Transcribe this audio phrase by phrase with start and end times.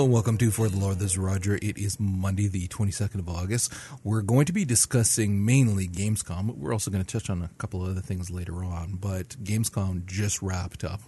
[0.00, 0.94] Hello and welcome to For the Lore.
[0.94, 1.56] This is Roger.
[1.56, 3.70] It is Monday, the 22nd of August.
[4.02, 6.46] We're going to be discussing mainly Gamescom.
[6.46, 9.36] But we're also going to touch on a couple of other things later on, but
[9.44, 11.02] Gamescom just wrapped up.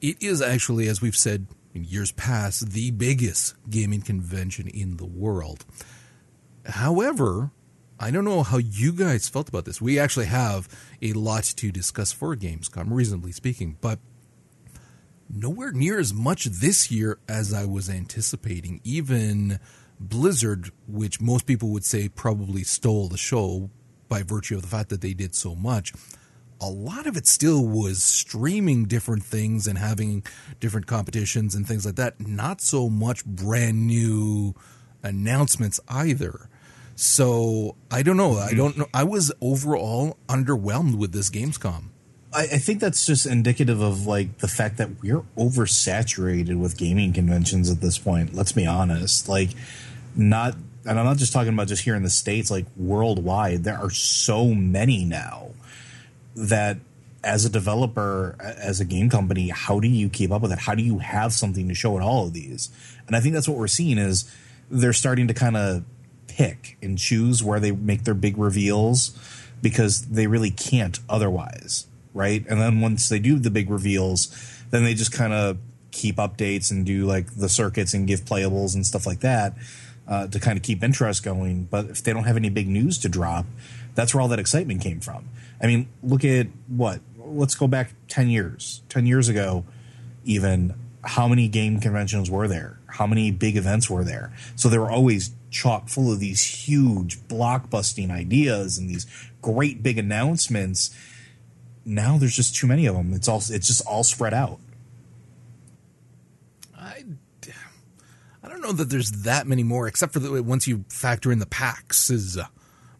[0.00, 5.04] It is actually, as we've said in years past, the biggest gaming convention in the
[5.04, 5.66] world.
[6.64, 7.50] However,
[8.00, 9.82] I don't know how you guys felt about this.
[9.82, 10.66] We actually have
[11.02, 13.98] a lot to discuss for Gamescom, reasonably speaking, but
[15.32, 18.80] nowhere near as much this year as I was anticipating.
[18.84, 19.58] Even
[19.98, 23.70] Blizzard, which most people would say probably stole the show
[24.08, 25.92] by virtue of the fact that they did so much,
[26.60, 30.24] a lot of it still was streaming different things and having
[30.60, 32.20] different competitions and things like that.
[32.20, 34.54] Not so much brand new
[35.02, 36.48] announcements either.
[36.94, 38.34] So I don't know.
[38.34, 38.86] I don't know.
[38.94, 41.91] I was overall underwhelmed with this Gamescom.
[42.34, 47.12] I, I think that's just indicative of like the fact that we're oversaturated with gaming
[47.12, 48.34] conventions at this point.
[48.34, 49.28] Let's be honest.
[49.28, 49.50] Like,
[50.14, 52.50] not, and I'm not just talking about just here in the states.
[52.50, 55.50] Like worldwide, there are so many now
[56.34, 56.78] that
[57.24, 60.58] as a developer, as a game company, how do you keep up with it?
[60.58, 62.70] How do you have something to show at all of these?
[63.06, 64.30] And I think that's what we're seeing is
[64.70, 65.84] they're starting to kind of
[66.26, 69.16] pick and choose where they make their big reveals
[69.60, 72.44] because they really can't otherwise right?
[72.48, 74.28] And then once they do the big reveals,
[74.70, 75.58] then they just kind of
[75.90, 79.54] keep updates and do like the circuits and give playables and stuff like that
[80.08, 81.64] uh, to kind of keep interest going.
[81.64, 83.46] But if they don't have any big news to drop,
[83.94, 85.28] that's where all that excitement came from.
[85.60, 87.00] I mean, look at what?
[87.18, 88.82] Let's go back 10 years.
[88.88, 89.64] 10 years ago,
[90.24, 90.74] even,
[91.04, 92.78] how many game conventions were there?
[92.86, 94.32] How many big events were there?
[94.56, 99.06] So there were always chock full of these huge blockbusting ideas and these
[99.40, 100.96] great big announcements
[101.84, 103.12] now there's just too many of them.
[103.14, 104.58] It's all it's just all spread out.
[106.78, 107.04] I
[108.44, 111.38] I don't know that there's that many more, except for the, once you factor in
[111.38, 112.46] the PAX, is uh,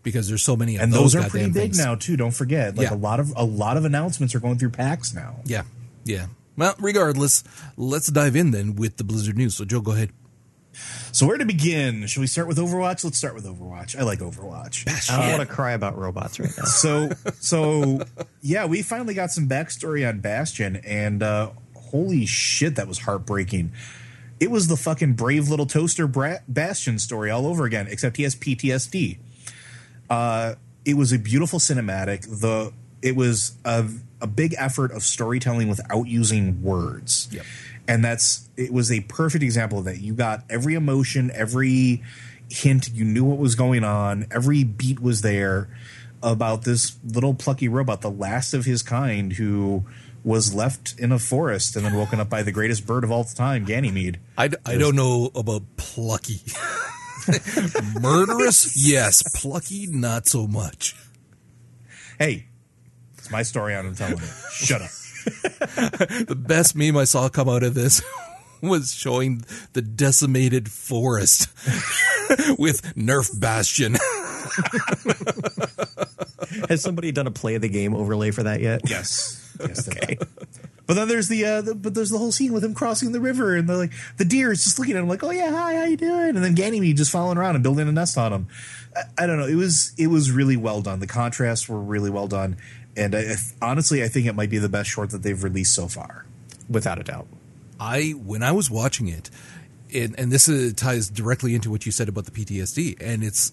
[0.03, 0.77] because there's so many.
[0.77, 1.79] and those, those are pretty big things.
[1.79, 2.17] now too.
[2.17, 2.95] Don't forget, like Yeah.
[2.95, 5.37] a lot of a lot of announcements are going through PAX now.
[5.45, 5.63] Yeah,
[6.05, 6.27] yeah.
[6.57, 7.43] Well, regardless,
[7.77, 9.57] let's dive in then with the Blizzard news.
[9.57, 10.11] So, Joe, go ahead.
[11.13, 12.07] So where to begin?
[12.07, 13.05] Should we start with Overwatch?
[13.05, 13.99] Let's start with Overwatch.
[13.99, 15.11] I like Overwatch.
[15.11, 16.65] I don't want to cry about robots right now.
[16.65, 17.11] So
[17.41, 18.01] so
[18.41, 23.73] yeah, we finally got some backstory on Bastion, and uh, holy shit, that was heartbreaking.
[24.41, 28.25] It was the fucking brave little toaster Bra- Bastion story all over again, except he
[28.25, 29.19] has PTSD.
[30.11, 32.41] Uh, it was a beautiful cinematic.
[32.41, 32.73] The
[33.03, 33.89] it was a,
[34.21, 37.29] a big effort of storytelling without using words.
[37.33, 37.45] Yep.
[37.89, 40.01] And that's it was a perfect example of that.
[40.01, 42.03] You got every emotion, every
[42.49, 45.69] hint, you knew what was going on, every beat was there
[46.23, 49.85] about this little plucky robot, the last of his kind, who
[50.25, 53.25] was left in a forest and then woken up by the greatest bird of all
[53.25, 54.21] time, Ganymede.
[54.39, 56.41] I, d- I don't know about plucky.
[58.01, 59.23] Murderous, yes.
[59.41, 60.95] Plucky, not so much.
[62.19, 62.47] Hey,
[63.19, 64.33] it's my story I'm telling it.
[64.53, 64.91] Shut up.
[66.27, 68.03] The best meme I saw come out of this
[68.63, 71.49] was showing the decimated forest
[72.59, 73.97] with Nerf Bastion.
[76.69, 78.83] Has somebody done a play of the game overlay for that yet?
[78.89, 79.39] Yes.
[79.61, 79.89] Yes.
[79.89, 80.19] okay.
[80.87, 83.21] But then there's the, uh, the but there's the whole scene with him crossing the
[83.21, 85.75] river and the like the deer is just looking at him like, oh yeah, hi,
[85.75, 86.31] how you doing?
[86.31, 88.49] And then Ganymede just following around and building a nest on him.
[88.95, 89.47] I, I don't know.
[89.47, 91.01] It was it was really well done.
[91.01, 92.57] The contrasts were really well done,
[92.97, 95.89] and I, honestly, I think it might be the best short that they've released so
[95.89, 96.27] far.
[96.69, 97.27] Without a doubt.
[97.81, 99.31] I when I was watching it,
[99.93, 103.53] and, and this uh, ties directly into what you said about the PTSD, and it's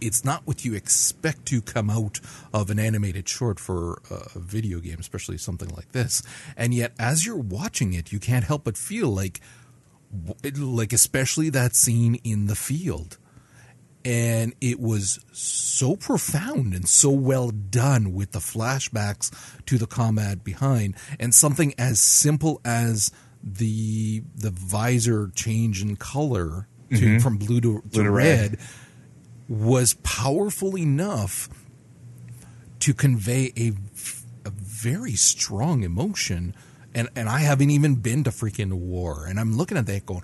[0.00, 2.20] it's not what you expect to come out
[2.52, 6.22] of an animated short for a video game, especially something like this.
[6.56, 9.40] And yet, as you're watching it, you can't help but feel like,
[10.56, 13.18] like especially that scene in the field
[14.08, 19.30] and it was so profound and so well done with the flashbacks
[19.66, 20.94] to the combat behind.
[21.20, 23.12] And something as simple as
[23.44, 27.18] the the visor change in color to, mm-hmm.
[27.18, 28.58] from blue to, to, Blue to red, red.
[29.46, 31.50] was powerful enough
[32.80, 33.72] to convey a,
[34.46, 36.54] a very strong emotion.
[36.94, 39.26] And and I haven't even been to freaking war.
[39.26, 40.22] And I'm looking at that going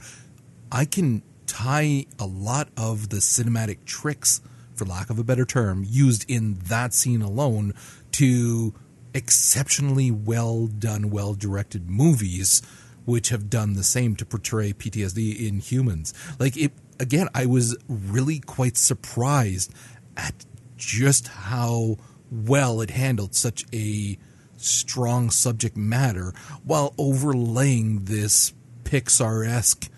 [0.72, 4.40] I can tie a lot of the cinematic tricks,
[4.74, 7.74] for lack of a better term, used in that scene alone
[8.12, 8.74] to
[9.12, 12.60] exceptionally well done, well directed movies,
[13.04, 16.12] which have done the same to portray PTSD in humans.
[16.38, 19.72] Like it again, I was really quite surprised
[20.16, 20.44] at
[20.76, 21.96] just how
[22.30, 24.18] well it handled such a
[24.56, 26.32] strong subject matter
[26.64, 28.52] while overlaying this
[28.84, 29.90] Pixar esque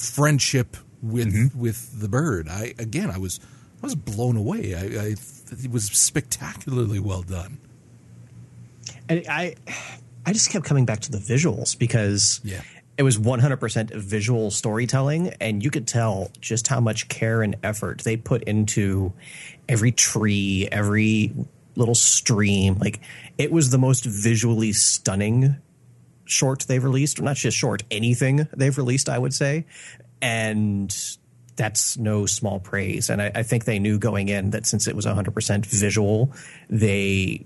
[0.00, 1.58] friendship with mm-hmm.
[1.58, 2.48] with the bird.
[2.48, 3.40] I again, I was
[3.82, 4.74] I was blown away.
[4.74, 5.14] I, I
[5.52, 7.58] it was spectacularly well done.
[9.08, 9.56] And I,
[10.24, 12.62] I just kept coming back to the visuals because Yeah.
[12.96, 18.02] it was 100% visual storytelling, and you could tell just how much care and effort
[18.02, 19.12] they put into
[19.68, 21.32] every tree, every
[21.74, 22.76] little stream.
[22.78, 23.00] Like
[23.38, 25.56] it was the most visually stunning
[26.30, 29.66] short they've released, not just short, anything they've released, I would say.
[30.22, 30.94] And
[31.56, 33.10] that's no small praise.
[33.10, 36.32] And I, I think they knew going in that since it was 100% visual,
[36.68, 37.44] they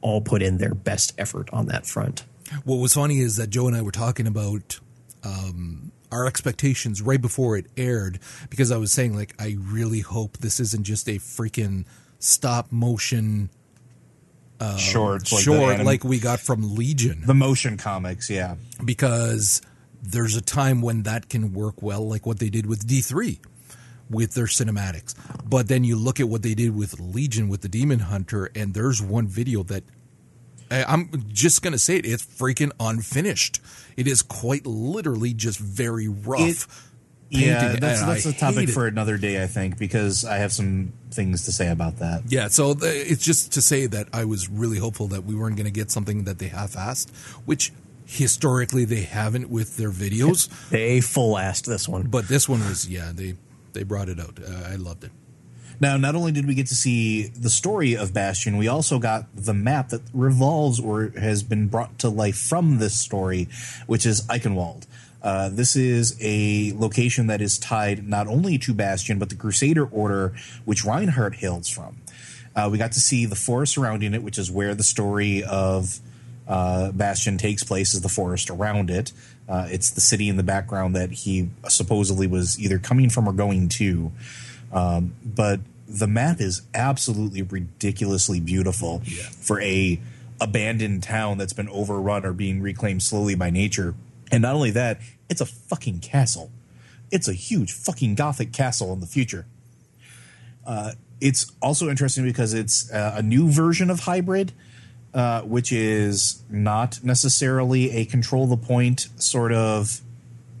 [0.00, 2.24] all put in their best effort on that front.
[2.64, 4.80] What was funny is that Joe and I were talking about
[5.22, 8.18] um, our expectations right before it aired
[8.50, 11.86] because I was saying like I really hope this isn't just a freaking
[12.18, 13.50] stop motion
[14.62, 18.30] Um, Shorts, like short anim- like we got from Legion the motion comics.
[18.30, 19.60] Yeah, because
[20.02, 23.38] there's a time when that can work well, like what they did with D3
[24.10, 25.14] with their cinematics.
[25.48, 28.74] But then you look at what they did with Legion with the Demon Hunter, and
[28.74, 29.84] there's one video that
[30.70, 33.60] I- I'm just going to say it, it's freaking unfinished.
[33.96, 36.40] It is quite literally just very rough.
[36.40, 36.54] yeah.
[37.32, 40.52] Painting, That's and that's I a topic for another day, I think, because I have
[40.52, 42.22] some things to say about that.
[42.28, 45.56] Yeah, so the, it's just to say that I was really hopeful that we weren't
[45.56, 47.10] going to get something that they half-assed,
[47.44, 47.72] which
[48.06, 50.48] historically they haven't with their videos.
[50.70, 52.04] They full assed this one.
[52.04, 53.34] But this one was, yeah, they
[53.72, 54.38] they brought it out.
[54.38, 55.10] Uh, I loved it.
[55.80, 59.26] Now, not only did we get to see the story of Bastion, we also got
[59.34, 63.48] the map that revolves or has been brought to life from this story,
[63.86, 64.86] which is Eichenwald.
[65.22, 69.86] Uh, this is a location that is tied not only to Bastion, but the Crusader
[69.86, 70.34] Order,
[70.64, 71.98] which Reinhardt hails from.
[72.54, 76.00] Uh, we got to see the forest surrounding it, which is where the story of
[76.48, 79.12] uh, Bastion takes place, is the forest around it.
[79.48, 83.32] Uh, it's the city in the background that he supposedly was either coming from or
[83.32, 84.12] going to.
[84.72, 89.00] Um, but the map is absolutely ridiculously beautiful
[89.40, 90.00] for a
[90.40, 93.94] abandoned town that's been overrun or being reclaimed slowly by nature.
[94.32, 94.98] And not only that,
[95.28, 96.50] it's a fucking castle.
[97.10, 99.44] It's a huge fucking gothic castle in the future.
[100.66, 104.52] Uh, it's also interesting because it's uh, a new version of hybrid,
[105.12, 110.00] uh, which is not necessarily a control the point sort of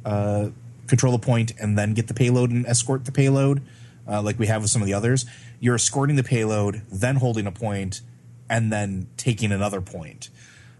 [0.04, 0.50] uh,
[0.86, 3.62] control the point and then get the payload and escort the payload,
[4.06, 5.24] uh, like we have with some of the others.
[5.58, 8.02] You're escorting the payload, then holding a point,
[8.50, 10.28] and then taking another point.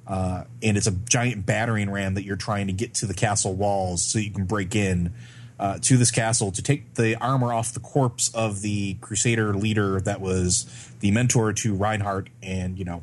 [0.06, 3.54] Uh, and it's a giant battering ram that you're trying to get to the castle
[3.54, 5.12] walls so you can break in
[5.60, 10.00] uh, to this castle to take the armor off the corpse of the crusader leader
[10.00, 10.66] that was
[11.00, 13.02] the mentor to Reinhardt and, you know,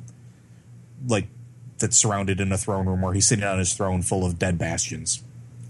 [1.08, 1.28] like
[1.78, 4.58] that's surrounded in a throne room where he's sitting on his throne full of dead
[4.58, 5.24] bastions.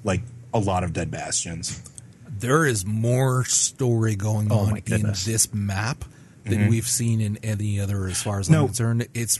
[0.04, 0.22] Like
[0.52, 1.84] a lot of dead bastions.
[2.28, 6.06] There is more story going Oh, on in this map
[6.46, 8.62] than we've seen in any other, as far as No.
[8.62, 9.08] I'm concerned.
[9.14, 9.40] It's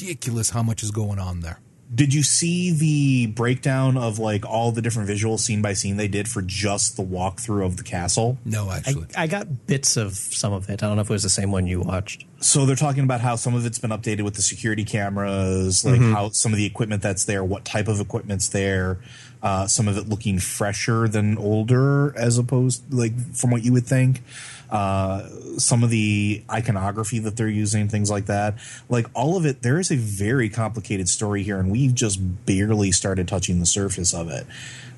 [0.00, 1.58] ridiculous how much is going on there.
[1.92, 6.06] Did you see the breakdown of like all the different visuals scene by scene they
[6.06, 8.38] did for just the walkthrough of the castle?
[8.44, 9.08] No, actually.
[9.16, 10.84] I got bits of some of it.
[10.84, 12.26] I don't know if it was the same one you watched.
[12.38, 16.00] So they're talking about how some of it's been updated with the security cameras, like
[16.00, 16.12] mm-hmm.
[16.12, 19.00] how some of the equipment that's there, what type of equipment's there,
[19.42, 23.86] uh, some of it looking fresher than older, as opposed like from what you would
[23.86, 24.22] think.
[24.70, 25.28] Uh,
[25.58, 28.54] some of the iconography that they're using, things like that.
[28.88, 32.92] Like all of it, there is a very complicated story here, and we've just barely
[32.92, 34.46] started touching the surface of it.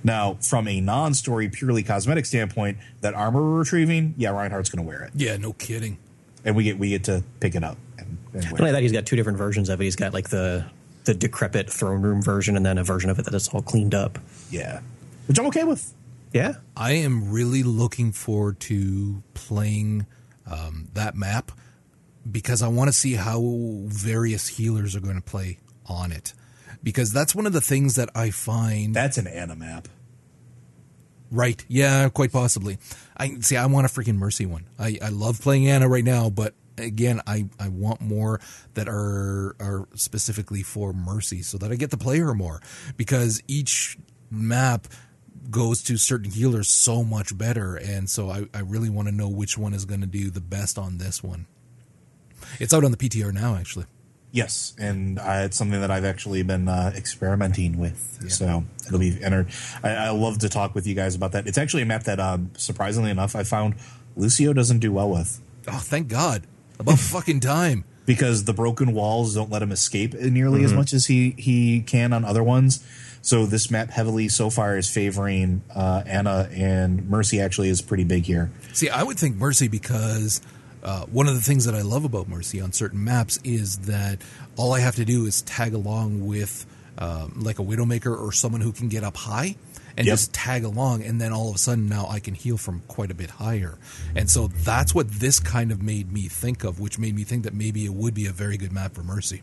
[0.05, 4.87] Now, from a non-story, purely cosmetic standpoint, that armor we're retrieving, yeah, Reinhardt's going to
[4.87, 5.97] wear it, yeah, no kidding.
[6.45, 8.61] and we get we get to pick it up and, and wear Not it.
[8.61, 9.85] only that, he's got two different versions of it.
[9.85, 10.67] He's got like the
[11.05, 13.95] the decrepit throne room version, and then a version of it that is all cleaned
[13.95, 14.19] up.
[14.51, 14.81] Yeah,
[15.27, 15.93] which I'm okay with.
[16.33, 20.07] Yeah, I am really looking forward to playing
[20.51, 21.53] um, that map
[22.31, 23.43] because I want to see how
[23.87, 26.33] various healers are going to play on it.
[26.83, 29.89] Because that's one of the things that I find That's an Ana map.
[31.31, 31.65] Right.
[31.69, 32.79] Yeah, quite possibly.
[33.17, 34.67] I see I want a freaking mercy one.
[34.79, 38.41] I, I love playing Ana right now, but again, I, I want more
[38.75, 42.61] that are are specifically for mercy so that I get to play her more.
[42.97, 43.99] Because each
[44.31, 44.89] map
[45.51, 49.29] goes to certain healers so much better, and so I, I really want to know
[49.29, 51.47] which one is going to do the best on this one.
[52.59, 53.87] It's out on the PTR now, actually.
[54.31, 58.19] Yes, and uh, it's something that I've actually been uh, experimenting with.
[58.23, 58.29] Yeah.
[58.31, 59.49] So it'll be entered.
[59.83, 61.47] I, I love to talk with you guys about that.
[61.47, 63.75] It's actually a map that, um, surprisingly enough, I found
[64.17, 66.47] Lucio doesn't do well with Oh, thank God!
[66.79, 67.85] About fucking time.
[68.07, 72.13] because the broken walls don't let him escape nearly as much as he he can
[72.13, 72.85] on other ones.
[73.21, 77.41] So this map heavily so far is favoring uh, Ana and Mercy.
[77.41, 78.51] Actually, is pretty big here.
[78.73, 80.41] See, I would think Mercy because
[80.83, 84.19] uh, one of the things that I love about Mercy on certain maps is that
[84.57, 86.67] all I have to do is tag along with
[86.99, 89.57] um, like a Widowmaker or someone who can get up high
[89.97, 90.13] and Yep.
[90.13, 93.11] just tag along, and then all of a sudden now I can heal from quite
[93.11, 93.79] a bit higher.
[94.15, 97.45] And so that's what this kind of made me think of, which made me think
[97.45, 99.43] that maybe it would be a very good map for Mercy.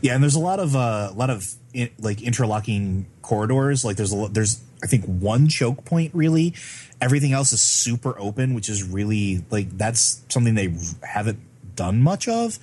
[0.00, 3.84] Yeah, and there's a lot of uh, a lot of in, like interlocking corridors.
[3.84, 6.54] Like there's a there's I think one choke point really.
[7.00, 10.72] Everything else is super open, which is really like that's something they
[11.02, 11.40] haven't
[11.74, 12.58] done much of.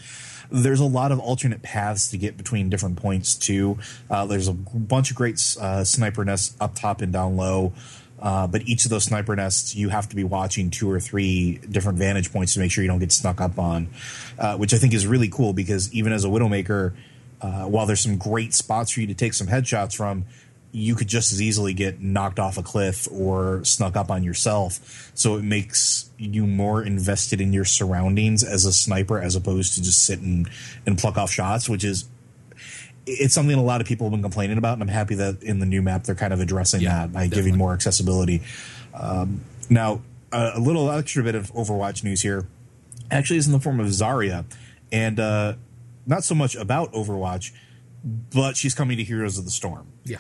[0.52, 3.78] There's a lot of alternate paths to get between different points too.
[4.10, 7.74] Uh, there's a bunch of great uh, sniper nests up top and down low.
[8.22, 11.60] Uh, but each of those sniper nests, you have to be watching two or three
[11.70, 13.88] different vantage points to make sure you don't get snuck up on,
[14.38, 16.94] uh, which I think is really cool because even as a Widowmaker,
[17.42, 20.26] uh, while there's some great spots for you to take some headshots from,
[20.72, 25.12] you could just as easily get knocked off a cliff or snuck up on yourself.
[25.16, 29.82] So it makes you more invested in your surroundings as a sniper as opposed to
[29.82, 30.48] just sit and,
[30.86, 32.08] and pluck off shots, which is
[33.08, 35.58] it's something a lot of people have been complaining about, and I'm happy that in
[35.60, 37.42] the new map they're kind of addressing Yeah, that by definitely.
[37.44, 38.44] giving more accessibility.
[38.94, 42.46] Um, now, a, a little extra bit of Overwatch news here
[43.10, 44.46] actually is in the form of Zarya,
[44.92, 45.54] and uh,
[46.06, 47.52] not so much about Overwatch,
[48.04, 50.20] but she's coming to Heroes of the Storm Yeah.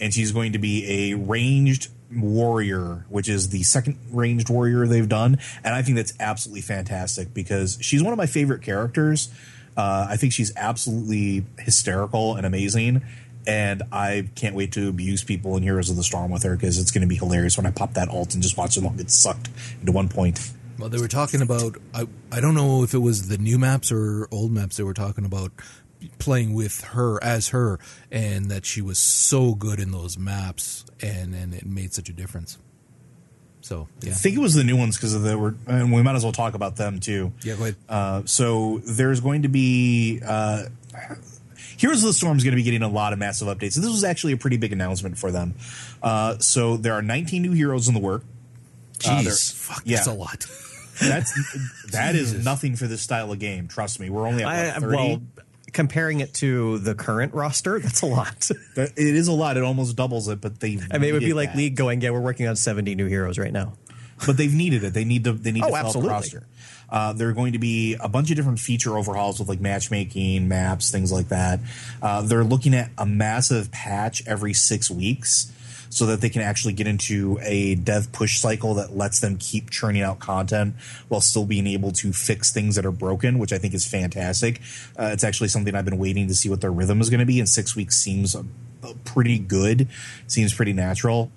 [0.00, 5.08] And she's going to be a ranged warrior, which is the second ranged warrior they've
[5.08, 5.38] done.
[5.64, 9.30] And I think that's absolutely fantastic because she's one of my favorite characters.
[9.76, 13.02] Uh, I think she's absolutely hysterical and amazing.
[13.46, 16.78] And I can't wait to abuse people in Heroes of the Storm with her because
[16.78, 18.92] it's going to be hilarious when I pop that alt and just watch them all
[18.92, 19.48] get sucked
[19.80, 20.38] into one point.
[20.78, 21.76] Well, they were talking about.
[21.94, 24.76] I I don't know if it was the new maps or old maps.
[24.76, 25.50] They were talking about
[26.18, 27.78] playing with her as her,
[28.10, 32.12] and that she was so good in those maps, and and it made such a
[32.12, 32.58] difference.
[33.60, 36.14] So yeah, I think it was the new ones because they were, and we might
[36.16, 37.32] as well talk about them too.
[37.42, 37.54] yeah.
[37.56, 37.76] Go ahead.
[37.88, 40.64] Uh, so there's going to be uh,
[41.78, 43.76] Heroes of the Storm is going to be getting a lot of massive updates.
[43.76, 45.54] And this was actually a pretty big announcement for them.
[46.02, 48.24] Uh, so there are 19 new heroes in the work.
[49.06, 49.96] Uh, Jeez, fuck, yeah.
[49.96, 50.44] that's a lot.
[51.00, 53.68] That's that is nothing for this style of game.
[53.68, 54.96] Trust me, we're only at I, what, 30.
[54.96, 55.22] well,
[55.72, 58.48] comparing it to the current roster, that's a lot.
[58.76, 59.56] It is a lot.
[59.56, 60.78] It almost doubles it, but they.
[60.90, 63.38] I mean, it would be like League going, yeah, we're working on 70 new heroes
[63.38, 63.74] right now.
[64.26, 64.94] but they've needed it.
[64.94, 65.32] They need to.
[65.32, 66.10] They need Oh, to the absolutely.
[66.12, 66.46] roster.
[66.90, 70.48] Uh, there are going to be a bunch of different feature overhauls with like matchmaking,
[70.48, 71.60] maps, things like that.
[72.00, 75.52] Uh, they're looking at a massive patch every six weeks
[75.90, 79.70] so that they can actually get into a dev push cycle that lets them keep
[79.70, 80.74] churning out content
[81.08, 84.60] while still being able to fix things that are broken, which I think is fantastic.
[84.98, 87.26] Uh, it's actually something I've been waiting to see what their rhythm is going to
[87.26, 88.42] be, and six weeks seems uh,
[89.04, 89.88] pretty good,
[90.26, 91.30] seems pretty natural.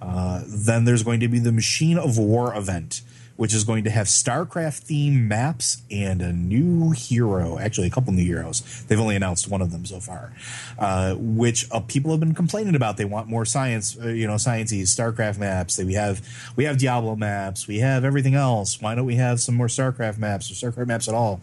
[0.00, 3.00] Uh, then there's going to be the Machine of War event,
[3.36, 7.58] which is going to have StarCraft theme maps and a new hero.
[7.58, 8.62] Actually, a couple new heroes.
[8.88, 10.32] They've only announced one of them so far,
[10.78, 12.96] uh, which uh, people have been complaining about.
[12.96, 15.76] They want more science, uh, you know, sciencey StarCraft maps.
[15.76, 16.20] They, we have
[16.56, 17.66] we have Diablo maps.
[17.68, 18.80] We have everything else.
[18.80, 21.40] Why don't we have some more StarCraft maps or StarCraft maps at all?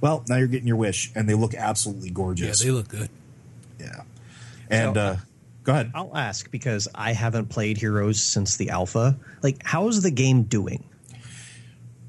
[0.00, 2.60] Well, now you're getting your wish, and they look absolutely gorgeous.
[2.62, 3.10] Yeah, they look good.
[3.78, 4.02] Yeah.
[4.70, 5.16] And So- uh,
[5.64, 5.90] go ahead.
[5.94, 9.16] I'll ask because I haven't played Heroes since the alpha.
[9.42, 10.84] Like, how's the game doing?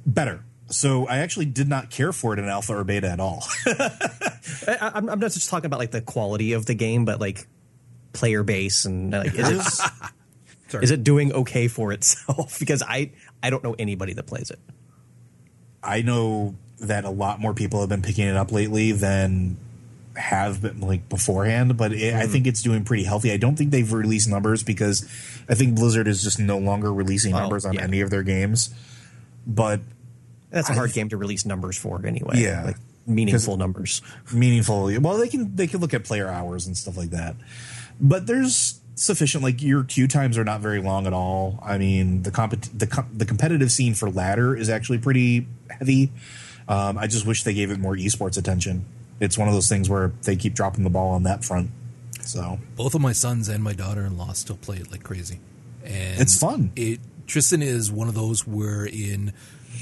[0.05, 0.43] Better.
[0.67, 3.43] So I actually did not care for it in alpha or beta at all.
[3.65, 7.45] I, I'm, I'm not just talking about like the quality of the game, but like
[8.13, 12.57] player base and like, is it is it doing okay for itself?
[12.59, 13.11] because I
[13.43, 14.59] I don't know anybody that plays it.
[15.83, 19.57] I know that a lot more people have been picking it up lately than
[20.15, 22.31] have been like beforehand, but it, I hmm.
[22.31, 23.31] think it's doing pretty healthy.
[23.31, 25.03] I don't think they've released numbers because
[25.49, 27.83] I think Blizzard is just no longer releasing numbers on yeah.
[27.83, 28.73] any of their games.
[29.47, 29.81] But
[30.49, 32.35] That's a hard game to release numbers for anyway.
[32.41, 32.63] Yeah.
[32.63, 34.01] like meaningful numbers.
[34.33, 37.35] meaningful, well, they can they can look at player hours and stuff like that.
[37.99, 41.59] But there's sufficient like your queue times are not very long at all.
[41.65, 46.11] I mean, the compet- the com- the competitive scene for ladder is actually pretty heavy.
[46.67, 48.85] Um, I just wish they gave it more esports attention.
[49.19, 51.71] It's one of those things where they keep dropping the ball on that front.
[52.21, 55.39] So Both of my sons and my daughter-in-law still play it like crazy.
[55.83, 56.71] and It's fun.
[56.75, 56.99] It
[57.31, 59.31] Tristan is one of those where in,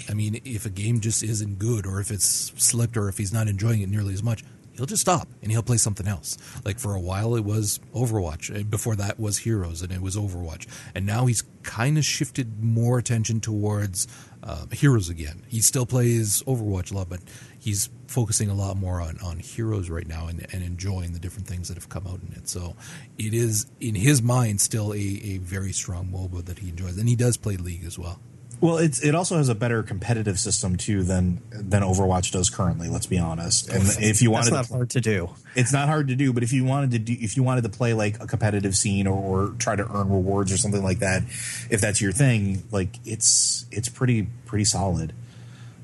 [0.08, 3.34] I mean, if a game just isn't good, or if it's slipped, or if he's
[3.34, 6.38] not enjoying it nearly as much, he'll just stop and he'll play something else.
[6.63, 8.70] Like for a while, it was Overwatch.
[8.70, 10.68] Before that was Heroes, and it was Overwatch.
[10.94, 14.08] And now he's kind of shifted more attention towards
[14.44, 15.41] uh, Heroes again.
[15.48, 17.22] He still plays Overwatch a lot, but
[17.58, 21.48] he's focusing a lot more on, on Heroes right now and, and enjoying the different
[21.48, 22.50] things that have come out in it.
[22.50, 22.75] So
[23.20, 26.98] it is, in his mind, still a, a very strong MOBA that he enjoys.
[26.98, 28.20] And he does play League as well.
[28.62, 32.89] Well, it's it also has a better competitive system too than than Overwatch does currently.
[32.89, 33.70] Let's be honest.
[33.70, 35.30] And if you That's wanted, not to, hard to do.
[35.56, 36.34] it's not hard to do.
[36.34, 39.08] But if you wanted to do, if you wanted to play like a competitive scene
[39.08, 41.24] or, or try to earn rewards or something like that,
[41.70, 45.13] if that's your thing, like it's it's pretty pretty solid.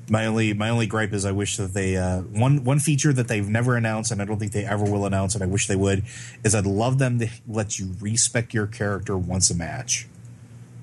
[0.08, 3.26] My only my only gripe is I wish that they uh, one one feature that
[3.26, 5.74] they've never announced and I don't think they ever will announce and I wish they
[5.74, 6.04] would
[6.44, 10.06] is I'd love them to let you respec your character once a match.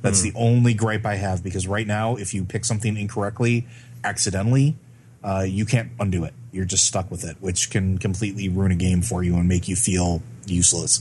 [0.04, 3.66] That's the only gripe I have because right now, if you pick something incorrectly,
[4.04, 4.76] accidentally,
[5.24, 6.34] uh, you can't undo it.
[6.52, 9.70] You're just stuck with it, which can completely ruin a game for you and make
[9.70, 11.00] you feel useless.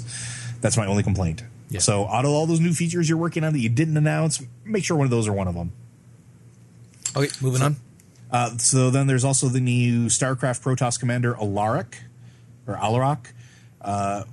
[0.61, 1.43] That's my only complaint.
[1.69, 1.81] Yeah.
[1.81, 4.85] So, out of all those new features you're working on that you didn't announce, make
[4.85, 5.73] sure one of those are one of them.
[7.17, 7.77] Okay, moving on.
[8.33, 11.99] Uh, so then there's also the new StarCraft Protoss commander Alaric
[12.67, 13.33] or Alarak,
[13.83, 14.25] uh,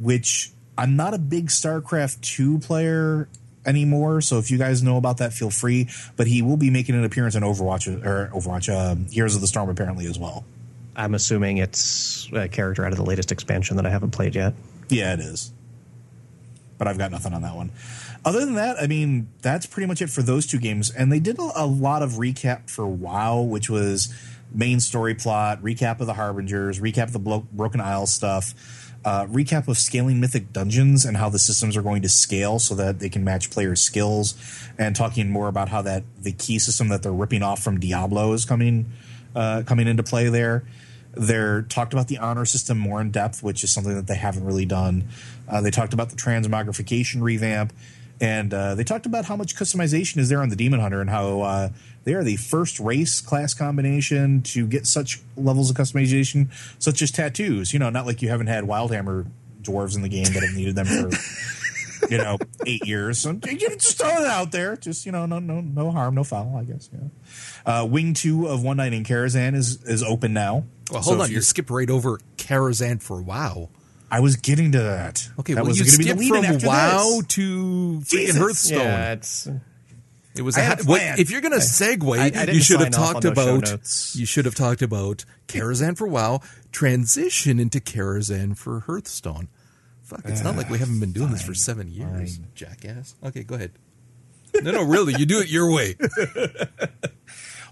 [0.00, 3.28] which I'm not a big StarCraft 2 player
[3.66, 4.20] anymore.
[4.20, 5.88] So if you guys know about that, feel free.
[6.16, 9.46] But he will be making an appearance in Overwatch or Overwatch um, Heroes of the
[9.46, 10.44] Storm apparently as well.
[10.94, 14.54] I'm assuming it's a character out of the latest expansion that I haven't played yet.
[14.88, 15.52] Yeah, it is.
[16.76, 17.70] But I've got nothing on that one.
[18.24, 20.90] Other than that, I mean, that's pretty much it for those two games.
[20.90, 24.14] And they did a, lot of recap for WoW, which was
[24.54, 28.54] main story plot, recap of the Harbingers, recap of the Blo- Broken Isle stuff,
[29.04, 32.74] uh, recap of scaling Mythic Dungeons and how the systems are going to scale so
[32.76, 34.34] that they can match players' skills,
[34.78, 38.32] and talking more about how that the key system that they're ripping off from Diablo
[38.32, 38.92] is coming
[39.34, 40.64] uh, coming into play there.
[41.14, 44.44] They're talked about the honor system more in depth, which is something that they haven't
[44.44, 45.08] really done.
[45.48, 47.72] Uh, they talked about the transmogrification revamp,
[48.22, 51.10] and uh, they talked about how much customization is there on the Demon Hunter and
[51.10, 51.68] how uh,
[52.04, 56.46] they are the first race class combination to get such levels of customization,
[56.78, 57.72] such as tattoos.
[57.72, 59.26] You know, not like you haven't had Wildhammer
[59.60, 61.10] dwarves in the game that have needed them for
[62.10, 63.18] you know eight years.
[63.18, 64.76] So you just throw it out there.
[64.76, 66.56] Just you know, no no no harm, no foul.
[66.56, 66.90] I guess.
[66.92, 67.80] Yeah.
[67.80, 70.62] Uh, Wing two of One Night in Karazhan is is open now.
[70.92, 71.30] Well, hold if on.
[71.32, 73.68] You skip right over Karazhan for WoW.
[74.12, 75.28] I was getting to that.
[75.40, 77.26] Okay, that well, was you gonna be the skipped lead-in from after WoW this.
[77.28, 78.78] to freaking Hearthstone.
[78.78, 79.48] Yeah, it's
[80.36, 82.44] It was I a had ha- a what- if you're going to segue, I- I
[82.52, 86.06] you should have talked on those show about you should have talked about Karazhan for
[86.06, 86.40] WoW,
[86.72, 89.48] transition into Karazhan for Hearthstone.
[90.04, 92.46] Fuck, it's not like we ah, haven't been doing this for seven years, fine.
[92.54, 93.14] jackass.
[93.24, 93.72] Okay, go ahead.
[94.62, 95.96] No, no, really, you do it your way.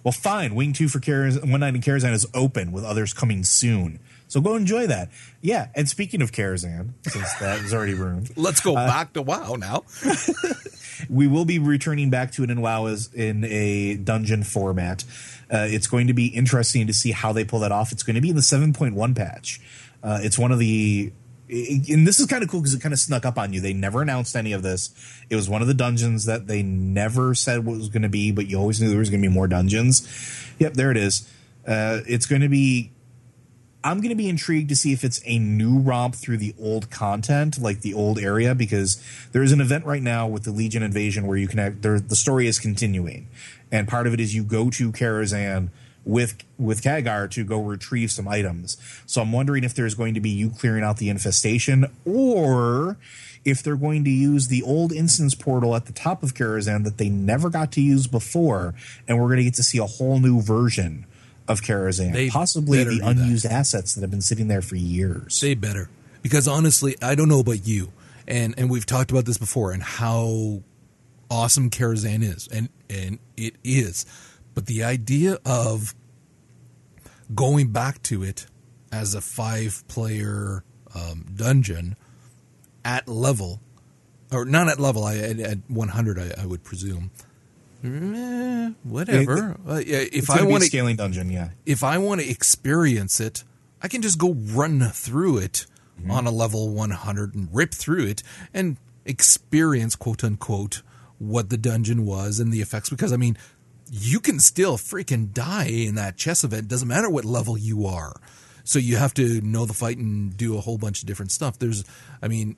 [0.03, 0.55] Well, fine.
[0.55, 3.99] Wing two for Karaz- One Night in Karazhan is open with others coming soon.
[4.31, 5.11] So go enjoy that.
[5.41, 5.71] Yeah.
[5.75, 9.83] And speaking of Karazhan, since that was already ruined, Let's go back to WoW now.
[11.11, 15.03] we will be returning back to it in WoW as in a dungeon format.
[15.53, 17.91] Uh, it's going to be interesting to see how they pull that off.
[17.91, 19.61] It's going to be in the 7.1 patch.
[20.01, 21.13] Uh, it's one of the,
[21.49, 23.61] and this is kind of cool because it kind of snuck up on you.
[23.61, 24.91] They never announced any of this.
[25.29, 28.09] It was one of the dungeons that they never said what it was going to
[28.09, 30.09] be, but you always knew there was going to be more dungeons.
[30.61, 31.29] Yep, there it is.
[31.67, 32.93] Uh, it's going to be
[33.83, 36.91] I'm going to be intrigued to see if it's a new romp through the old
[36.91, 40.83] content, like the old area, because there is an event right now with the Legion
[40.83, 43.29] invasion where you can there, the story is continuing,
[43.73, 45.71] and part of it is you go to Karazhan
[46.05, 48.77] with with Khadgar to go retrieve some items.
[49.07, 52.99] So I'm wondering if there's going to be you clearing out the infestation, or
[53.45, 56.99] if they're going to use the old instance portal at the top of Karazhan that
[56.99, 58.75] they never got to use before,
[59.09, 61.07] and we're going to get to see a whole new version
[61.51, 63.09] of Karazhan, They possibly the do that.
[63.09, 65.41] unused assets that have been sitting there for years.
[65.41, 65.91] They better.
[66.23, 67.93] Because honestly, I don't know about you.
[68.29, 70.63] And and we've talked about this before and how
[71.31, 72.47] awesome Karazhan is.
[72.49, 74.07] And and it is.
[74.55, 75.95] But the idea of
[77.35, 78.47] going back to it
[78.93, 81.97] as a five player um, dungeon
[82.85, 83.61] at level
[84.33, 87.11] or not at level I, at, at 100 I, I would presume
[87.83, 91.51] Eh, whatever Uh, yeah, if i want scaling dungeon, yeah.
[91.65, 93.43] if I want to experience it,
[93.83, 95.67] I can just go run through it
[96.09, 98.23] on a level 100 and rip through it
[98.55, 100.83] and experience, quote unquote,
[101.19, 102.89] what the dungeon was and the effects.
[102.89, 103.37] Because, I mean,
[103.91, 106.69] you can still freaking die in that chess event.
[106.69, 108.15] Doesn't matter what level you are.
[108.65, 111.59] So you have to know the fight and do a whole bunch of different stuff.
[111.59, 111.85] There's,
[112.23, 112.57] I mean,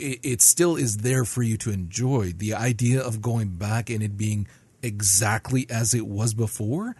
[0.00, 2.32] it, it still is there for you to enjoy.
[2.36, 4.46] The idea of going back and it being
[4.82, 6.96] exactly as it was before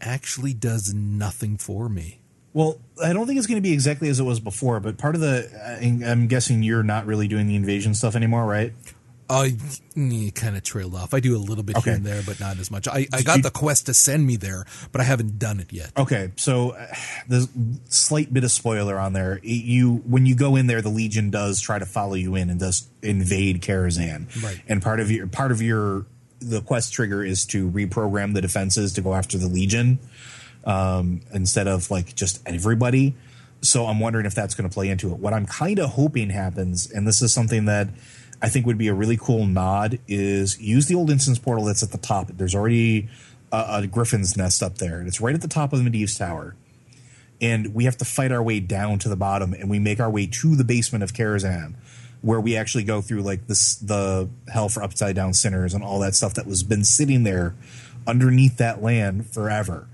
[0.00, 2.20] actually does nothing for me.
[2.52, 5.14] Well, I don't think it's going to be exactly as it was before, but part
[5.14, 8.72] of the uh, I'm guessing you're not really doing the invasion stuff anymore, right?
[9.30, 9.56] I
[10.34, 11.12] kind of trailed off.
[11.12, 11.90] I do a little bit Okay.
[11.90, 12.88] here and there, but not as much.
[12.88, 15.92] I, I got the quest to send me there, but I haven't done it yet.
[15.98, 16.86] Okay, so uh,
[17.28, 17.48] the
[17.88, 19.38] slight bit of spoiler on there.
[19.42, 22.48] It- You when you go in there, the Legion does try to follow you in
[22.48, 24.42] and does invade Karazhan.
[24.42, 24.60] Right.
[24.66, 26.06] And part of your part of your
[26.40, 29.98] the quest trigger is to reprogram the defenses to go after the Legion
[30.64, 33.14] um, instead of like just everybody.
[33.60, 35.18] So I'm wondering if that's going to play into it.
[35.18, 37.88] What I'm kind of hoping happens, and this is something that
[38.40, 41.82] I think would be a really cool nod, is use the old instance portal that's
[41.82, 42.28] at the top.
[42.28, 43.08] There's already
[43.52, 46.16] a, a Griffin's nest up there, and it's right at the top of the Medivh's
[46.16, 46.54] Tower.
[47.40, 50.10] And we have to fight our way down to the bottom, and we make our
[50.10, 51.74] way to the basement of Karazhan,
[52.20, 56.00] where we actually go through like this the hell for upside down sinners and all
[56.00, 57.54] that stuff that was been sitting there
[58.06, 59.86] underneath that land forever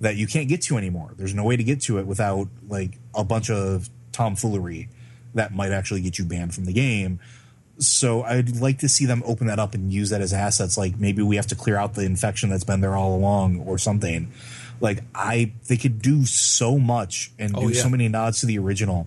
[0.00, 1.12] that you can't get to anymore.
[1.16, 4.88] There's no way to get to it without like a bunch of tomfoolery
[5.34, 7.20] that might actually get you banned from the game.
[7.80, 10.76] So I'd like to see them open that up and use that as assets.
[10.78, 13.78] Like maybe we have to clear out the infection that's been there all along or
[13.78, 14.30] something.
[14.80, 17.82] Like I, they could do so much and Oh, do yeah.
[17.82, 19.06] so many nods to the original.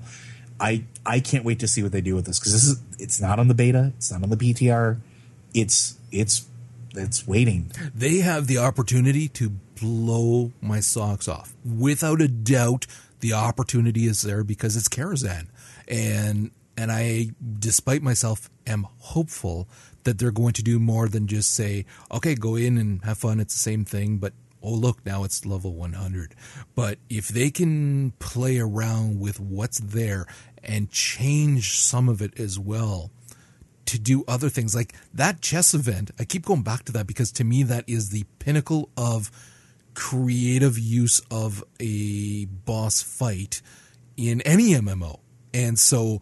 [0.59, 3.19] I I can't wait to see what they do with this because this is it's
[3.21, 4.99] not on the beta, it's not on the PTR,
[5.53, 6.45] it's it's
[6.95, 7.71] it's waiting.
[7.93, 9.49] They have the opportunity to
[9.81, 11.53] blow my socks off.
[11.65, 12.85] Without a doubt,
[13.19, 15.47] the opportunity is there because it's Karazhan.
[15.87, 19.67] And and I, despite myself, am hopeful
[20.03, 23.39] that they're going to do more than just say, okay, go in and have fun.
[23.39, 26.35] It's the same thing, but oh, look, now it's level 100.
[26.75, 30.25] But if they can play around with what's there
[30.63, 33.11] and change some of it as well,
[33.85, 36.09] to do other things like that chess event.
[36.17, 39.29] I keep going back to that because to me that is the pinnacle of
[39.93, 43.61] creative use of a boss fight
[44.17, 45.19] in any MMO.
[45.53, 46.21] And so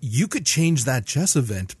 [0.00, 1.74] you could change that chess event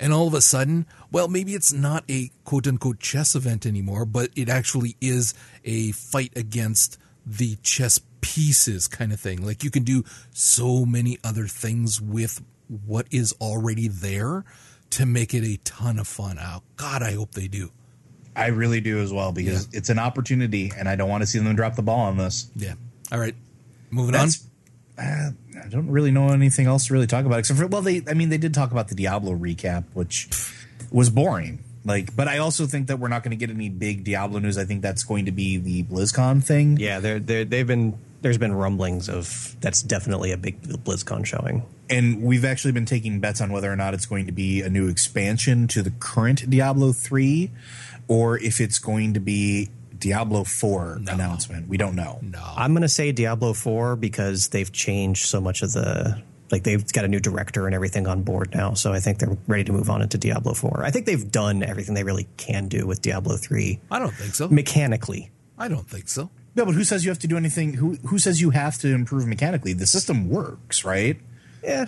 [0.00, 4.06] and all of a sudden, well, maybe it's not a quote unquote chess event anymore,
[4.06, 9.44] but it actually is a fight against the chess pieces kind of thing.
[9.44, 12.42] Like you can do so many other things with
[12.86, 14.44] what is already there
[14.90, 16.38] to make it a ton of fun.
[16.40, 17.70] Oh, God, I hope they do.
[18.34, 21.38] I really do as well because it's an opportunity, and I don't want to see
[21.38, 22.50] them drop the ball on this.
[22.56, 22.74] Yeah.
[23.12, 23.34] All right.
[23.90, 24.48] Moving That's, uh,
[25.00, 28.14] I don't really know anything else to really talk about except for well, they I
[28.14, 30.28] mean they did talk about the Diablo recap, which
[30.90, 31.64] was boring.
[31.84, 34.58] Like, but I also think that we're not going to get any big Diablo news.
[34.58, 36.76] I think that's going to be the BlizzCon thing.
[36.76, 41.62] Yeah, they're, they're, they've been there's been rumblings of that's definitely a big BlizzCon showing.
[41.88, 44.68] and we've actually been taking bets on whether or not it's going to be a
[44.68, 47.50] new expansion to the current Diablo 3
[48.08, 51.68] or if it's going to be Diablo 4 announcement.
[51.68, 52.18] We don't know.
[52.22, 52.42] No.
[52.56, 56.84] I'm going to say Diablo 4 because they've changed so much of the like they've
[56.92, 59.72] got a new director and everything on board now, so I think they're ready to
[59.72, 60.82] move on into Diablo 4.
[60.84, 64.34] I think they've done everything they really can do with Diablo 3 I don't think
[64.34, 64.48] so.
[64.48, 65.30] mechanically.
[65.56, 66.30] I don't think so.
[66.56, 67.74] No, but who says you have to do anything?
[67.74, 69.74] Who who says you have to improve mechanically?
[69.74, 71.20] The system works, right?
[71.62, 71.86] Yeah,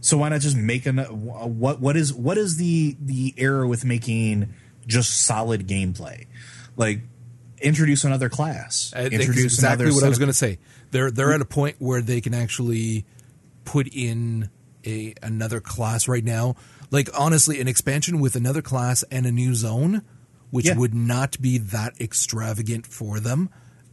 [0.00, 3.86] So why not just make an what what is what is the the error with
[3.86, 4.52] making
[4.86, 6.26] just solid gameplay?
[6.76, 7.00] Like
[7.60, 8.92] introduce another class.
[8.96, 10.58] I introduce exactly what I was going to say.
[10.90, 13.04] They're they're at a point where they can actually
[13.64, 14.50] put in
[14.86, 16.56] a another class right now.
[16.90, 20.02] Like honestly, an expansion with another class and a new zone,
[20.50, 20.76] which Yeah.
[20.76, 23.48] would not be that extravagant for them,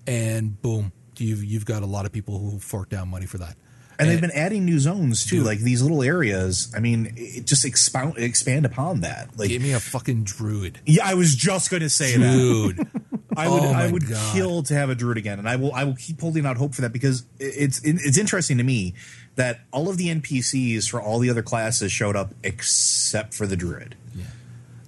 [0.05, 3.55] and boom, you've you've got a lot of people who fork down money for that.
[3.99, 5.45] And they've been adding new zones too, Dude.
[5.45, 6.73] like these little areas.
[6.75, 9.37] I mean, it just expound expand upon that.
[9.37, 12.87] Like, Give me a fucking druid, yeah, I was just going to say that.
[13.37, 14.33] I would, Oh I would God.
[14.35, 16.73] kill to have a druid again, and I will, I will keep holding out hope
[16.75, 18.93] for that because it's, it's interesting to me
[19.35, 23.55] that all of the NPCs for all the other classes showed up except for the
[23.55, 23.95] druid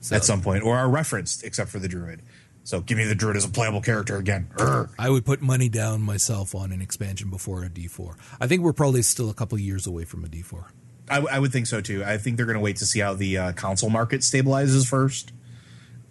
[0.01, 2.21] So at some point, or are referenced except for the druid.
[2.65, 4.49] So give me the druid as a playable character again.
[4.55, 4.89] Urgh.
[4.99, 8.17] I would put money down myself on an expansion before a D four.
[8.39, 10.67] I think we're probably still a couple years away from a D four.
[11.09, 12.03] I, I would think so too.
[12.05, 15.33] I think they're going to wait to see how the uh, console market stabilizes first,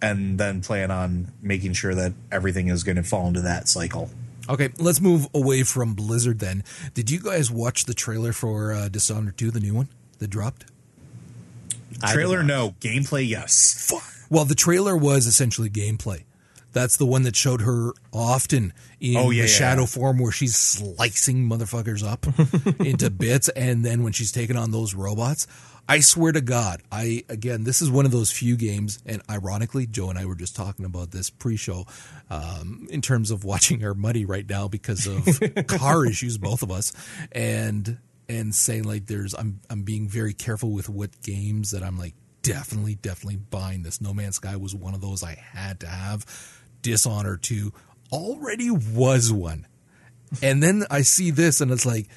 [0.03, 4.09] and then plan on making sure that everything is going to fall into that cycle.
[4.49, 6.65] Okay, let's move away from Blizzard then.
[6.93, 9.87] Did you guys watch the trailer for uh, Dishonored 2, the new one
[10.19, 10.65] that dropped?
[12.01, 12.75] I Trailer, no.
[12.81, 13.93] Gameplay, yes.
[14.29, 16.23] Well, the trailer was essentially gameplay.
[16.73, 19.87] That's the one that showed her often in Oh, yeah, the shadow yeah.
[19.87, 22.25] form where she's slicing motherfuckers up
[22.85, 23.49] into bits.
[23.49, 25.47] And then when she's taking on those robots,
[25.87, 28.99] I swear to God, I, again, this is one of those few games.
[29.05, 31.85] And ironically, Joe and I were just talking about this pre show
[32.29, 35.27] um, in terms of watching our money right now because of
[35.67, 36.93] car issues, both of us.
[37.31, 37.97] And,
[38.29, 42.13] and saying like there's I'm I'm being very careful with what games that I'm like
[42.41, 43.99] definitely definitely buying this.
[43.99, 46.25] No Man's Sky was one of those I had to have.
[46.83, 47.73] Dishonor 2
[48.11, 49.65] already was one.
[50.43, 52.07] And then I see this and it's like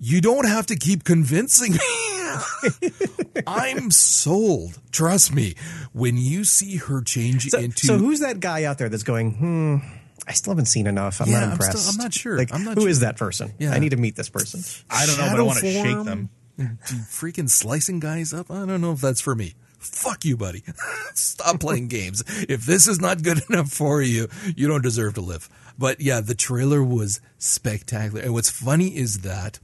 [0.00, 1.78] you don't have to keep convincing me.
[3.46, 4.78] I'm sold.
[4.92, 5.54] Trust me.
[5.92, 9.32] When you see her change So, into so who's that guy out there that's going,
[9.34, 9.76] hmm,
[10.26, 11.20] I still haven't seen enough.
[11.20, 11.88] I'm Yeah, not I'm still- impressed.
[11.98, 12.36] I'm not sure.
[12.38, 12.90] Like, I'm not who sure.
[12.90, 13.52] is that person?
[13.58, 13.72] Yeah.
[13.72, 14.60] I need to meet this person.
[14.88, 16.30] I don't know, but I want to shake them.
[17.10, 18.50] Freaking slicing guys up.
[18.50, 19.54] I don't know if that's for me.
[19.80, 20.62] Fuck you, buddy.
[21.14, 22.22] Stop playing games.
[22.48, 25.48] If this is not good enough for you, you don't deserve to live.
[25.78, 28.20] But yeah, the trailer was spectacular.
[28.20, 29.58] And what's funny is that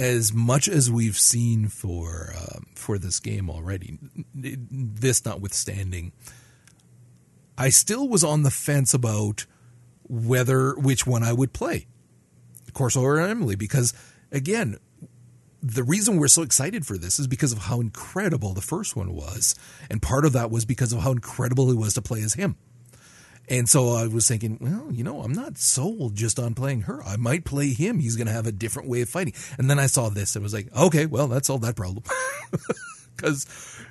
[0.00, 3.98] as much as we've seen for um, for this game already,
[4.34, 6.12] this notwithstanding,
[7.58, 9.44] I still was on the fence about
[10.04, 11.86] whether which one I would play.
[12.72, 13.92] Corso or Emily because
[14.32, 14.78] again
[15.62, 19.14] the reason we're so excited for this is because of how incredible the first one
[19.14, 19.54] was
[19.88, 22.56] and part of that was because of how incredible it was to play as him
[23.48, 27.02] and so I was thinking, well, you know, I'm not sold just on playing her.
[27.02, 27.98] I might play him.
[27.98, 29.34] He's going to have a different way of fighting.
[29.58, 32.04] And then I saw this and was like, okay, well, that solved that problem.
[33.14, 33.46] Because,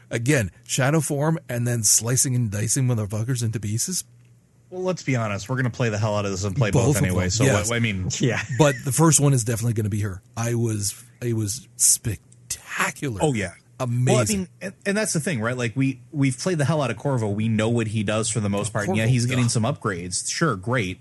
[0.09, 4.03] again, shadow form and then slicing and dicing motherfuckers into pieces.
[4.69, 5.47] Well, let's be honest.
[5.47, 7.25] We're going to play the hell out of this and play Both both, anyway.
[7.25, 7.69] them, So yes.
[7.69, 8.41] what, I mean, Yeah.
[8.57, 10.21] But the first one is definitely going to be her.
[10.35, 13.19] I was, it was spectacular.
[13.21, 14.05] oh yeah, Amazing.
[14.13, 15.57] Well, I mean, and, and that's the thing, right?
[15.57, 17.29] Like we we've played the hell out of Corvo.
[17.29, 18.87] We know what he does for the most part.
[18.87, 19.51] And yeah, he's getting ugh.
[19.51, 20.29] some upgrades.
[20.29, 20.99] Sure, great.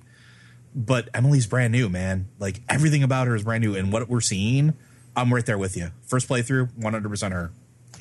[0.75, 2.29] But Emily's brand new, man.
[2.39, 4.73] Like everything about her is brand new, and what we're seeing,
[5.15, 5.91] I'm right there with you.
[6.07, 7.53] First playthrough, 100 percent her.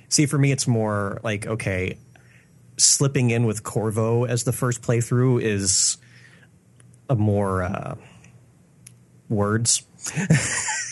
[0.08, 1.98] See, for me, it's more like, okay,
[2.78, 5.98] slipping in with Corvo as the first playthrough is
[7.10, 7.96] a more uh,
[9.28, 9.84] words.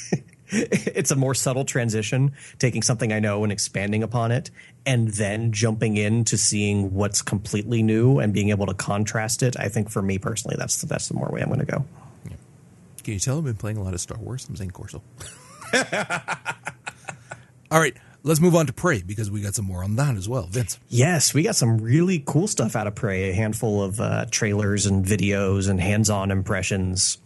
[0.52, 4.52] it's a more subtle transition, taking something I know and expanding upon it,
[4.86, 9.58] and then jumping into seeing what's completely new and being able to contrast it.
[9.60, 11.86] I think for me personally, that's the, that's the more way I'm going to go.
[13.08, 14.46] Can you tell I've been playing a lot of Star Wars?
[14.50, 15.02] I'm saying Corso.
[17.72, 20.28] All right, let's move on to Prey because we got some more on that as
[20.28, 20.48] well.
[20.48, 20.78] Vince.
[20.90, 23.30] Yes, we got some really cool stuff out of Prey.
[23.30, 27.18] A handful of uh, trailers and videos and hands-on impressions,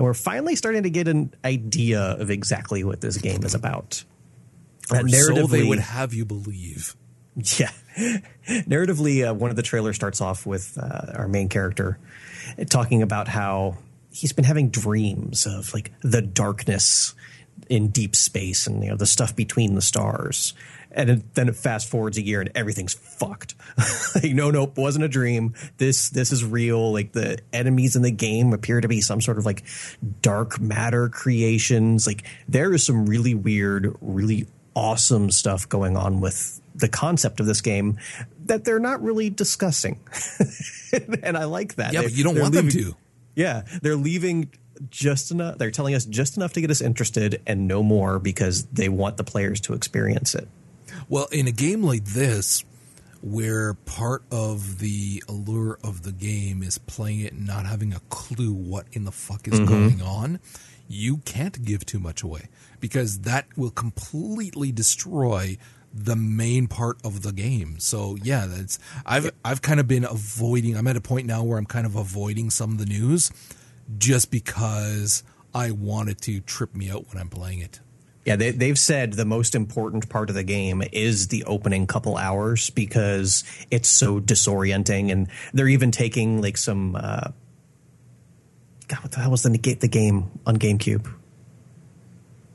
[0.00, 4.02] and we're finally starting to get an idea of exactly what this game is about.
[4.90, 6.96] Uh, Or so they narratively- would have you believe.
[7.36, 7.70] yeah.
[8.48, 11.98] Narratively, uh, one of the trailers starts off with uh, our main character
[12.70, 13.76] talking about how
[14.10, 17.14] he's been having dreams of like the darkness
[17.68, 20.54] in deep space and you know the stuff between the stars.
[20.92, 23.54] And it, then it fast forwards a year and everything's fucked.
[24.16, 25.54] like no, nope, wasn't a dream.
[25.78, 26.92] This this is real.
[26.92, 29.62] Like the enemies in the game appear to be some sort of like
[30.20, 32.06] dark matter creations.
[32.06, 37.46] Like there is some really weird, really awesome stuff going on with the concept of
[37.46, 37.98] this game
[38.46, 40.00] that they're not really discussing.
[41.22, 41.92] and I like that.
[41.92, 42.96] Yeah, They- but you don't want them to.
[43.36, 44.50] Yeah, they're leaving
[44.90, 45.58] just enough.
[45.58, 49.16] They're telling us just enough to get us interested and no more because they want
[49.18, 50.48] the players to experience it.
[51.10, 52.64] Well, in a game like this,
[53.20, 57.98] where part of the allure of the game is playing it and not having a
[58.10, 59.66] clue what in the fuck is mm-hmm.
[59.66, 60.38] going on,
[60.86, 62.42] you can't give too much away
[62.78, 65.58] because that will completely destroy
[65.92, 67.80] the main part of the game.
[67.80, 71.58] So yeah, that's I've I've kind of been avoiding I'm at a point now where
[71.58, 73.32] I'm kind of avoiding some of the news
[73.98, 77.80] just because I want it to trip me out when I'm playing it.
[78.24, 82.18] Yeah, they, they've said the most important part of the game is the opening couple
[82.18, 86.96] hours because it's so disorienting, and they're even taking like some.
[86.96, 87.30] Uh,
[88.88, 91.10] God, what the hell was the the game on GameCube?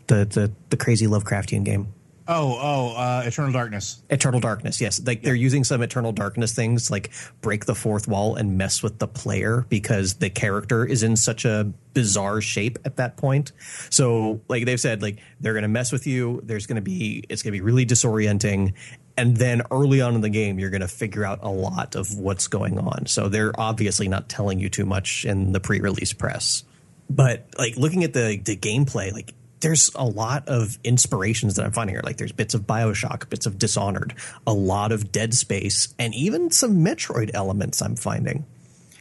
[0.07, 1.94] The the the crazy Lovecraftian game.
[2.27, 4.01] Oh, oh, uh, Eternal Darkness.
[4.09, 4.99] Eternal Darkness, yes.
[5.05, 7.11] Like they're using some Eternal Darkness things, like
[7.41, 11.45] break the fourth wall and mess with the player because the character is in such
[11.45, 13.51] a bizarre shape at that point.
[13.91, 16.41] So, like they've said, like they're going to mess with you.
[16.43, 18.73] There's going to be it's going to be really disorienting,
[19.15, 22.17] and then early on in the game, you're going to figure out a lot of
[22.17, 23.05] what's going on.
[23.05, 26.63] So they're obviously not telling you too much in the pre-release press,
[27.07, 31.71] but like looking at the the gameplay, like there's a lot of inspirations that I'm
[31.71, 32.03] finding here.
[32.05, 34.13] Like there's bits of Bioshock, bits of Dishonored,
[34.45, 38.45] a lot of Dead Space, and even some Metroid elements I'm finding.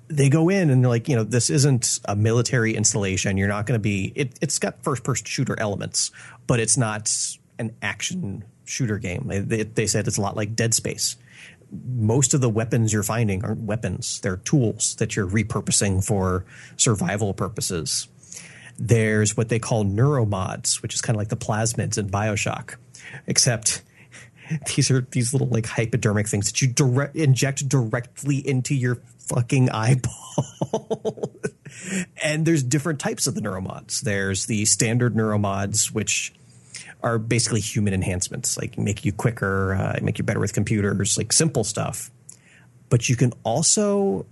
[0.09, 3.37] They go in and they're like, you know, this isn't a military installation.
[3.37, 4.11] You're not going to be.
[4.17, 6.11] It, it's got first person shooter elements,
[6.47, 7.15] but it's not
[7.59, 9.25] an action shooter game.
[9.27, 11.19] They, they said it's a lot like Dead Space
[11.97, 14.21] most of the weapons you're finding aren't weapons.
[14.21, 16.45] They're tools that you're repurposing for
[16.77, 18.07] survival purposes.
[18.79, 22.77] There's what they call neuromods, which is kind of like the plasmids in Bioshock,
[23.27, 23.83] except
[24.77, 29.71] these are these little like hypodermic things that you direct, inject directly into your fucking
[29.71, 31.33] eyeball.
[32.23, 34.01] and there's different types of the neuromods.
[34.01, 36.33] There's the standard neuromods, which
[37.03, 41.33] are basically human enhancements, like make you quicker, uh, make you better with computers, like
[41.33, 42.11] simple stuff.
[42.89, 44.27] But you can also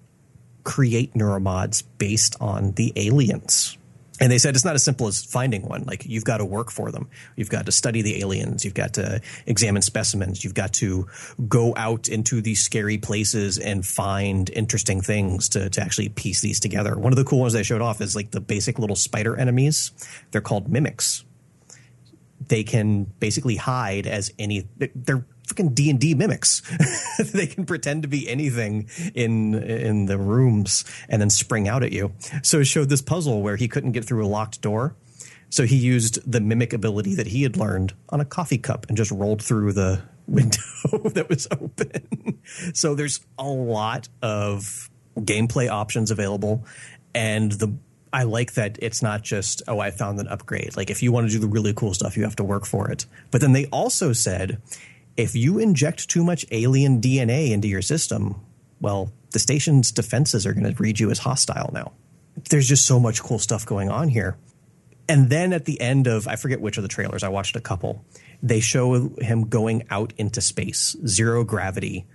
[0.64, 3.76] create neuromods based on the aliens.
[4.22, 5.82] And they said it's not as simple as finding one.
[5.82, 7.10] Like you've got to work for them.
[7.34, 8.64] You've got to study the aliens.
[8.64, 10.44] You've got to examine specimens.
[10.44, 11.08] You've got to
[11.48, 16.60] go out into these scary places and find interesting things to, to actually piece these
[16.60, 16.96] together.
[16.96, 19.90] One of the cool ones they showed off is like the basic little spider enemies.
[20.30, 21.24] They're called mimics
[22.48, 26.62] they can basically hide as any they're freaking D&D mimics.
[27.32, 31.92] they can pretend to be anything in in the rooms and then spring out at
[31.92, 32.12] you.
[32.42, 34.94] So it showed this puzzle where he couldn't get through a locked door.
[35.50, 38.96] So he used the mimic ability that he had learned on a coffee cup and
[38.96, 40.62] just rolled through the window
[41.10, 42.40] that was open.
[42.72, 46.64] so there's a lot of gameplay options available
[47.14, 47.74] and the
[48.12, 50.76] I like that it's not just, oh, I found an upgrade.
[50.76, 52.90] Like, if you want to do the really cool stuff, you have to work for
[52.90, 53.06] it.
[53.30, 54.60] But then they also said,
[55.16, 58.40] if you inject too much alien DNA into your system,
[58.80, 61.92] well, the station's defenses are going to read you as hostile now.
[62.50, 64.36] There's just so much cool stuff going on here.
[65.08, 67.60] And then at the end of, I forget which of the trailers, I watched a
[67.60, 68.04] couple,
[68.42, 72.06] they show him going out into space, zero gravity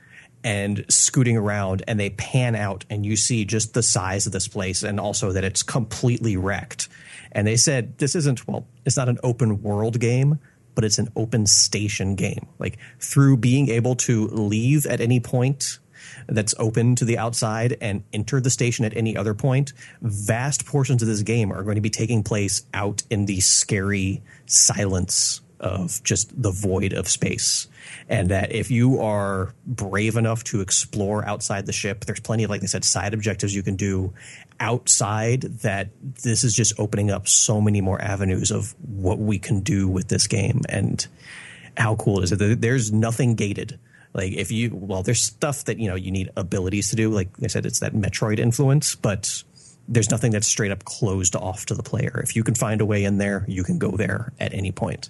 [0.43, 4.47] and scooting around and they pan out and you see just the size of this
[4.47, 6.87] place and also that it's completely wrecked.
[7.31, 10.39] And they said this isn't well, it's not an open world game,
[10.77, 12.45] but it's an open station game.
[12.59, 15.79] Like through being able to leave at any point
[16.27, 21.01] that's open to the outside and enter the station at any other point, vast portions
[21.01, 25.99] of this game are going to be taking place out in the scary silence of
[26.03, 27.67] just the void of space.
[28.07, 32.51] And that if you are brave enough to explore outside the ship, there's plenty of,
[32.51, 34.13] like they said, side objectives you can do
[34.59, 35.89] outside that
[36.23, 40.07] this is just opening up so many more avenues of what we can do with
[40.07, 40.61] this game.
[40.69, 41.05] And
[41.75, 42.61] how cool is it?
[42.61, 43.79] There's nothing gated.
[44.13, 47.11] Like if you, well, there's stuff that, you know, you need abilities to do.
[47.11, 49.43] Like I said, it's that Metroid influence, but
[49.87, 52.19] there's nothing that's straight up closed off to the player.
[52.23, 55.09] If you can find a way in there, you can go there at any point.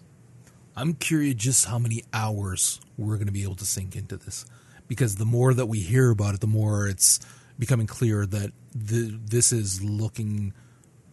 [0.76, 4.46] I'm curious just how many hours we're going to be able to sink into this,
[4.88, 7.20] because the more that we hear about it, the more it's
[7.58, 8.52] becoming clear that
[8.86, 10.54] the, this is looking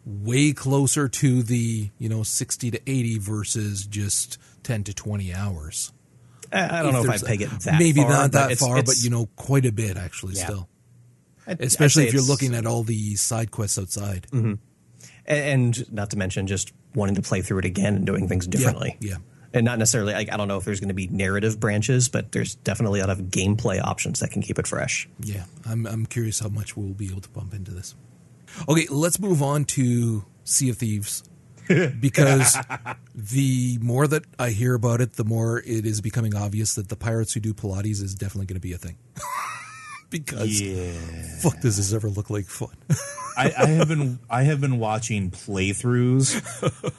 [0.04, 5.92] way closer to the you know 60 to 80 versus just 10 to 20 hours.
[6.52, 8.96] I, don't if know if I'd peg it that maybe far, not that far, but
[9.02, 10.44] you know quite a bit actually yeah.
[10.44, 10.68] still.
[11.46, 14.26] I'd, Especially I'd if you're looking at all the side quests outside.
[14.30, 14.54] Mm-hmm.
[15.26, 18.46] And, and, not to mention just wanting to play through it again and doing things
[18.46, 18.96] differently.
[19.00, 19.12] Yeah.
[19.12, 19.16] yeah
[19.54, 22.32] and not necessarily like I don't know if there's going to be narrative branches, but
[22.32, 25.08] there's definitely a lot of gameplay options that can keep it fresh.
[25.20, 27.94] Yeah, I'm I'm curious how much we'll be able to bump into this.
[28.68, 31.22] Okay, let's move on to Sea of Thieves.
[31.98, 32.58] because
[33.14, 36.96] the more that I hear about it, the more it is becoming obvious that the
[36.96, 38.98] pirates who do Pilates is definitely going to be a thing.
[40.14, 40.92] because yeah.
[41.40, 42.76] fuck, does this ever look like fun?
[43.36, 46.36] I, I, have been I have been watching playthroughs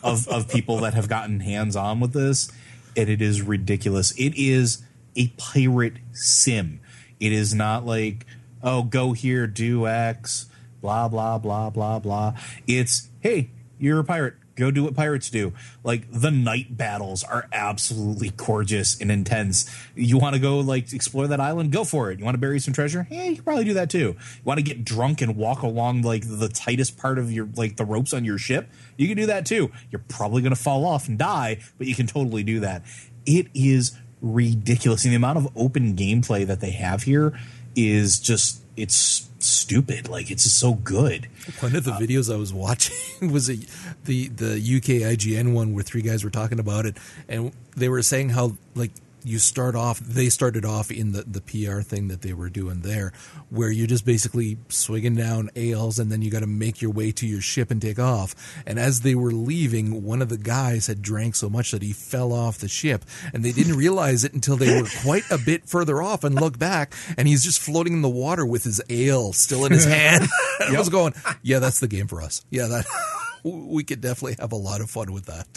[0.03, 2.51] of of people that have gotten hands on with this,
[2.97, 4.11] and it is ridiculous.
[4.19, 4.83] It is
[5.15, 6.81] a pirate sim.
[7.21, 8.25] It is not like
[8.61, 10.47] oh go here do X
[10.81, 12.33] blah blah blah blah blah.
[12.67, 13.49] It's hey
[13.79, 15.53] you're a pirate Go do what pirates do.
[15.83, 19.69] Like the night battles are absolutely gorgeous and intense.
[19.95, 21.71] You want to go like explore that island?
[21.71, 22.19] Go for it.
[22.19, 23.05] You want to bury some treasure?
[23.09, 23.97] Yeah, you can probably do that too.
[23.97, 27.75] You want to get drunk and walk along like the tightest part of your like
[27.75, 28.69] the ropes on your ship?
[28.95, 29.71] You can do that too.
[29.91, 32.83] You're probably going to fall off and die, but you can totally do that.
[33.25, 35.03] It is ridiculous.
[35.03, 37.37] And the amount of open gameplay that they have here
[37.75, 40.09] is just it's stupid.
[40.09, 41.27] Like it's so good.
[41.59, 42.95] One of the uh, videos I was watching
[43.31, 43.57] was a,
[44.05, 48.01] the the UK IGN one where three guys were talking about it, and they were
[48.01, 48.91] saying how like
[49.25, 52.81] you start off they started off in the, the PR thing that they were doing
[52.81, 53.11] there
[53.49, 57.11] where you're just basically swigging down ales and then you got to make your way
[57.11, 58.35] to your ship and take off.
[58.65, 61.91] And as they were leaving one of the guys had drank so much that he
[61.93, 63.03] fell off the ship.
[63.33, 66.59] And they didn't realize it until they were quite a bit further off and looked
[66.59, 70.27] back and he's just floating in the water with his ale still in his hand.
[70.61, 72.45] I was going yeah that's the game for us.
[72.49, 72.85] Yeah that
[73.43, 75.47] we could definitely have a lot of fun with that.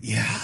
[0.00, 0.38] Yeah.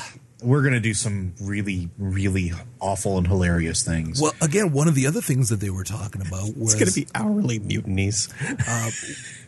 [0.45, 4.21] We're going to do some really, really awful and hilarious things.
[4.21, 6.93] Well, again, one of the other things that they were talking about was It's going
[6.93, 8.29] to be hourly mutinies.
[8.69, 8.91] Uh,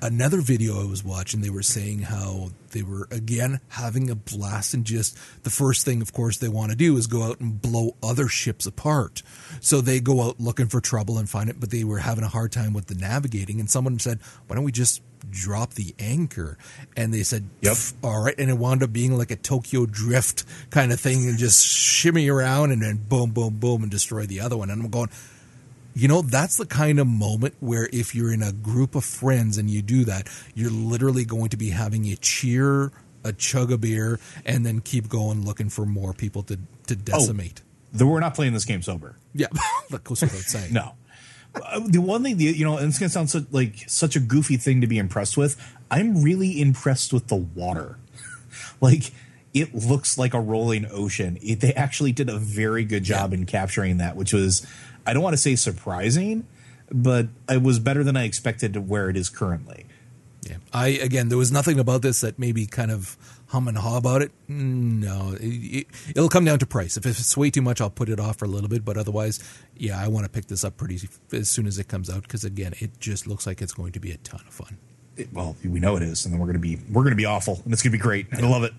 [0.03, 1.43] another video I was watching.
[1.43, 6.03] They were saying how they were again having a blast, and just the first thing,
[6.03, 9.23] of course, they want to do is go out and blow other ships apart.
[9.61, 12.29] So they go out looking for trouble and find it, but they were having a
[12.29, 13.61] hard time with the navigating.
[13.61, 16.57] And someone said, "Why don't we just?" Drop the anchor
[16.97, 17.77] and they said Yep.
[18.03, 21.39] All right and it wound up being like a tokyo drift kind of thing and
[21.39, 24.91] just shimmy around and then boom boom boom and destroy the other one and i'm
[24.91, 25.11] going
[25.97, 29.57] you know, that's the kind of moment where if you're in a group of friends
[29.57, 32.93] and you do that, you're literally going to be having a cheer,
[33.25, 36.57] a chug a beer, and then keep going looking for more people to,
[36.87, 37.63] to oh, decimate.
[37.95, 39.17] Though we're not playing this game sober.
[39.33, 39.47] Yeah,
[39.91, 40.75] that goes without saying.
[40.75, 40.93] No.
[41.65, 44.17] Uh, The one thing, the, you know, and it's going to sound so, like such
[44.17, 45.57] a goofy thing to be impressed with.
[45.91, 47.99] I'm really impressed with the water.
[48.81, 49.13] like,
[49.55, 51.39] it looks like a rolling ocean.
[51.41, 54.67] It, they actually did a very good job in capturing that, which was,
[55.07, 56.47] I don't want to say surprising,
[56.91, 59.87] but it was better than I expected to where it is currently.
[60.43, 60.57] Yeah.
[60.73, 63.17] I again, there was nothing about this that maybe kind of
[63.49, 64.33] hum and haw about it.
[64.49, 66.97] No, it, it, will come down to price.
[66.97, 68.85] If it's way too much, I'll put it off for a little bit.
[68.85, 69.39] But otherwise,
[69.77, 72.45] yeah, I want to pick this up pretty as soon as it comes out because
[72.45, 74.79] again, it just looks like it's going to be a ton of fun.
[75.17, 77.17] It- well, we know it is, and then we're going to be we're going to
[77.17, 78.27] be awful, and it's going to be great.
[78.33, 78.73] I love it.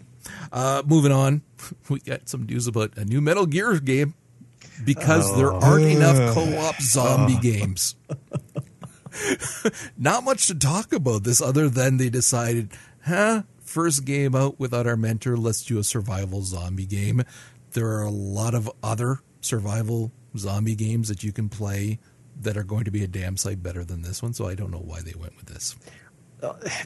[0.52, 1.42] Uh, moving on,
[1.90, 4.14] we got some news about a new Metal Gear game
[4.84, 7.96] because there aren't enough co-op zombie games.
[9.98, 12.70] Not much to talk about this other than they decided,
[13.06, 17.24] huh, first game out without our mentor, let's do a survival zombie game.
[17.74, 22.00] There are a lot of other survival zombie games that you can play
[22.42, 24.72] that are going to be a damn sight better than this one, so I don't
[24.72, 25.76] know why they went with this.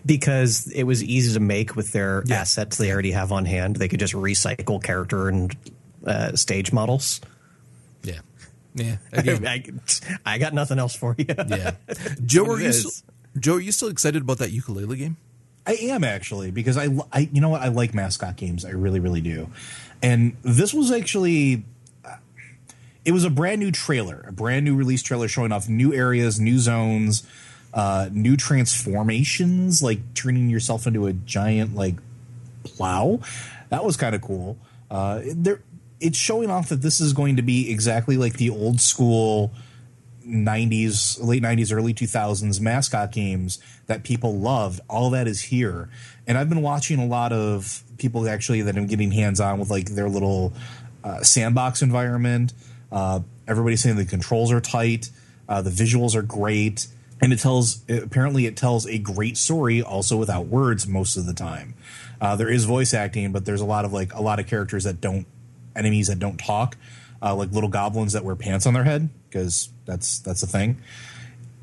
[0.06, 2.42] because it was easy to make with their Yeah.
[2.42, 3.76] assets they already have on hand.
[3.76, 5.56] They could just recycle character and
[6.06, 7.20] uh, stage models.
[8.04, 8.20] Yeah.
[8.74, 8.98] Yeah.
[9.14, 9.64] I,
[10.26, 11.26] I got nothing else for you.
[11.28, 11.76] Yeah,
[12.26, 12.92] Joe, are you still,
[13.38, 13.56] Joe?
[13.56, 15.18] Are you still excited about that Yooka-Laylee game?
[15.66, 19.00] I am actually because I, I you know what I like mascot games I really
[19.00, 19.50] really do,
[20.02, 21.64] and this was actually
[22.04, 22.16] uh,
[23.06, 26.40] it was a brand new trailer, a brand new release trailer showing off new areas,
[26.40, 27.24] new zones,
[27.74, 31.96] uh, new transformations, like turning yourself into a giant like
[32.64, 33.20] plow.
[33.70, 34.58] That was kind of cool.
[34.90, 35.62] Uh, there,
[36.00, 39.52] it's showing off that this is going to be exactly like the old school
[40.26, 44.80] 90s, late 90s, early 2000s mascot games that people loved.
[44.90, 45.90] All that is here.
[46.28, 49.70] And I've been watching a lot of people actually that I'm getting hands on with
[49.70, 50.54] like their little
[51.04, 52.54] uh, sandbox environment.
[52.92, 55.10] Uh, everybody's saying the controls are tight,
[55.48, 56.88] uh, the visuals are great.
[57.24, 61.36] And it tells, apparently, it tells a great story also without words most of the
[61.36, 61.76] time.
[62.20, 64.86] Uh, there is voice acting, but there's a lot of like a lot of characters
[64.86, 65.28] that don't,
[65.76, 66.78] enemies that don't talk,
[67.22, 70.82] uh, like little goblins that wear pants on their head because that's that's a thing.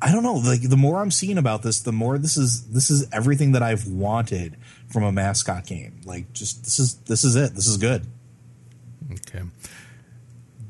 [0.01, 0.35] I don't know.
[0.35, 3.63] Like the more I'm seeing about this, the more this is this is everything that
[3.63, 4.55] I've wanted
[4.91, 6.01] from a mascot game.
[6.05, 7.53] Like just this is this is it.
[7.55, 8.05] This is good.
[9.11, 9.43] Okay.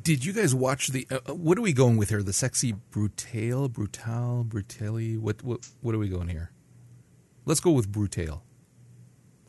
[0.01, 1.05] Did you guys watch the?
[1.11, 2.23] Uh, what are we going with here?
[2.23, 5.19] The sexy brutale, brutal, brutale.
[5.19, 6.51] What what what are we going here?
[7.45, 8.41] Let's go with brutale.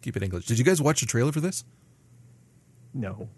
[0.03, 0.47] Keep it English.
[0.47, 1.65] Did you guys watch the trailer for this?
[2.93, 3.29] No.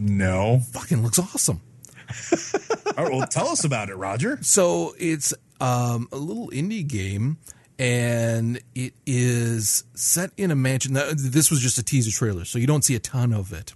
[0.00, 0.60] No.
[0.72, 1.60] Fucking looks awesome.
[2.96, 4.38] All right, well, tell us about it, Roger.
[4.40, 7.36] So it's um, a little indie game,
[7.78, 10.94] and it is set in a mansion.
[10.94, 13.74] Now, this was just a teaser trailer, so you don't see a ton of it,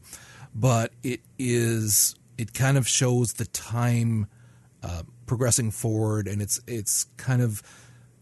[0.54, 2.16] but it is.
[2.38, 4.26] It kind of shows the time
[4.82, 7.62] uh, progressing forward, and it's it's kind of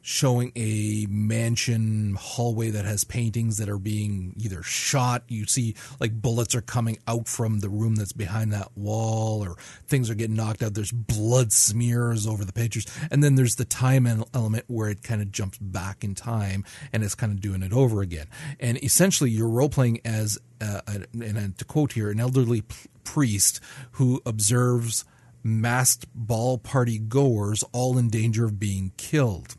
[0.03, 5.23] showing a mansion hallway that has paintings that are being either shot.
[5.29, 9.57] You see, like bullets are coming out from the room that's behind that wall, or
[9.87, 10.75] things are getting knocked out.
[10.75, 15.23] There's blood smears over the pictures, and then there's the time element where it kind
[15.23, 18.27] of jumps back in time and it's kind of doing it over again.
[18.59, 22.65] And essentially, you're role playing as, uh, an- and to quote here, an elderly
[23.05, 23.61] priest
[23.93, 25.05] who observes
[25.45, 29.57] masked ball party goers all in danger of being killed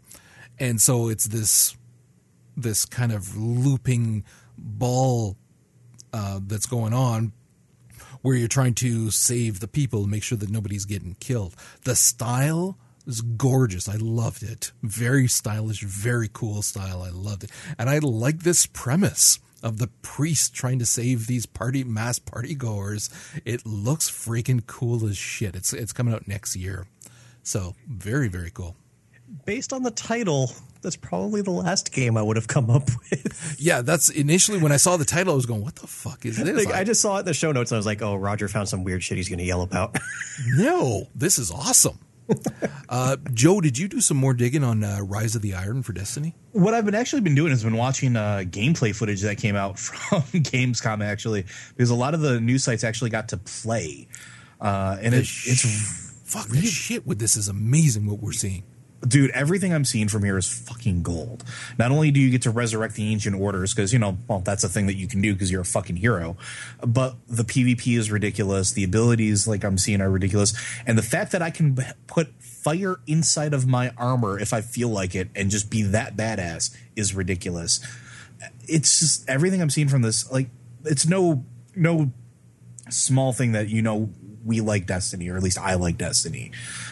[0.64, 1.76] and so it's this
[2.56, 4.24] this kind of looping
[4.58, 5.36] ball
[6.14, 7.34] uh, that's going on
[8.22, 11.54] where you're trying to save the people, make sure that nobody's getting killed.
[11.84, 13.90] The style was gorgeous.
[13.90, 14.72] I loved it.
[14.82, 17.02] Very stylish, very cool style.
[17.02, 17.52] I loved it.
[17.78, 22.56] And I like this premise of the priest trying to save these party mass party
[22.56, 23.10] goers.
[23.44, 25.58] It looks freaking cool as shit.
[25.58, 26.88] It's it's coming out next year.
[27.44, 28.78] So, very very cool.
[29.46, 33.56] Based on the title, that's probably the last game I would have come up with.
[33.58, 36.38] Yeah, that's initially when I saw the title I was going, "What the fuck is
[36.38, 38.16] this?" like, I just saw it in the show notes and I was like, "Oh,
[38.16, 39.98] Roger found some weird shit he's going to yell about."
[40.50, 41.98] no, this is awesome.
[42.90, 45.94] uh, Joe, did you do some more digging on uh, Rise of the Iron for
[45.94, 46.36] Destiny?
[46.52, 49.78] What I've been actually been doing is been watching uh, gameplay footage that came out
[49.80, 54.08] from Gamescom actually, because a lot of the news sites actually got to play,
[54.62, 58.64] uh, and it, sh- it's fuck the shit with this is amazing what we're seeing.
[59.08, 61.44] Dude, everything I'm seeing from here is fucking gold.
[61.78, 64.64] Not only do you get to resurrect the ancient orders because you know, well, that's
[64.64, 66.38] a thing that you can do because you're a fucking hero,
[66.86, 68.72] but the PvP is ridiculous.
[68.72, 70.54] The abilities, like I'm seeing, are ridiculous,
[70.86, 71.78] and the fact that I can
[72.08, 76.16] put fire inside of my armor if I feel like it and just be that
[76.16, 77.86] badass is ridiculous.
[78.68, 80.32] It's just everything I'm seeing from this.
[80.32, 80.50] Like,
[80.86, 81.46] it's no
[81.76, 82.12] no
[82.90, 84.10] small thing that you know
[84.46, 86.52] we like Destiny, or at least I like Destiny.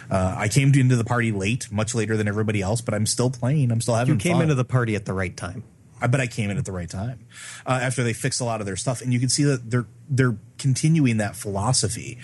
[0.09, 3.29] Uh, I came into the party late, much later than everybody else, but I'm still
[3.29, 3.71] playing.
[3.71, 4.43] I'm still having you came fun.
[4.43, 5.63] into the party at the right time.
[6.01, 7.19] I bet I came in at the right time
[7.65, 9.85] uh, after they fixed a lot of their stuff, and you can see that they're
[10.09, 12.17] they're continuing that philosophy,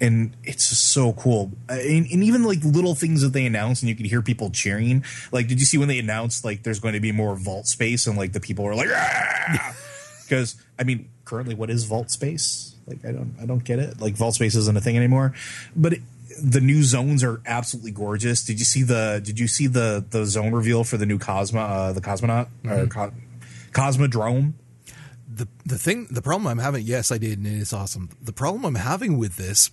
[0.00, 1.52] and it's just so cool.
[1.68, 4.50] Uh, and, and even like little things that they announced, and you can hear people
[4.50, 5.04] cheering.
[5.30, 8.06] Like, did you see when they announced like there's going to be more vault space,
[8.06, 8.88] and like the people were like,
[10.24, 12.76] because I mean, currently, what is vault space?
[12.88, 14.00] Like, I don't I don't get it.
[14.00, 15.34] Like, vault space isn't a thing anymore,
[15.76, 15.94] but.
[15.94, 16.02] It,
[16.40, 18.44] the new zones are absolutely gorgeous.
[18.44, 21.58] Did you see the Did you see the the zone reveal for the new Cosmo
[21.58, 23.12] uh, the Cosmonaut or Co-
[23.72, 24.52] Cosmodrome?
[25.38, 28.64] the the thing the problem I'm having yes I did and it's awesome the problem
[28.64, 29.70] I'm having with this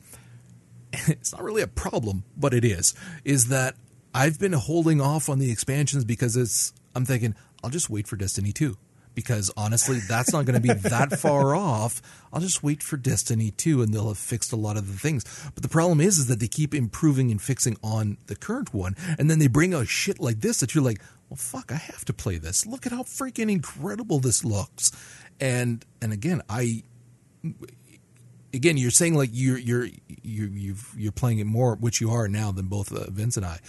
[0.94, 2.94] it's not really a problem but it is
[3.24, 3.76] is that
[4.14, 8.16] I've been holding off on the expansions because it's I'm thinking I'll just wait for
[8.16, 8.78] Destiny 2
[9.16, 12.02] because honestly that's not going to be that far off.
[12.32, 15.24] I'll just wait for Destiny 2 and they'll have fixed a lot of the things.
[15.54, 18.96] But the problem is is that they keep improving and fixing on the current one
[19.18, 22.06] and then they bring out shit like this that you're like well fuck I have
[22.06, 22.66] to play this.
[22.66, 24.92] Look at how freaking incredible this looks.
[25.40, 26.84] And and again I
[28.54, 29.88] again you're saying like you're you're
[30.24, 33.46] you're you've, you're playing it more which you are now than both uh, Vince and
[33.46, 33.60] I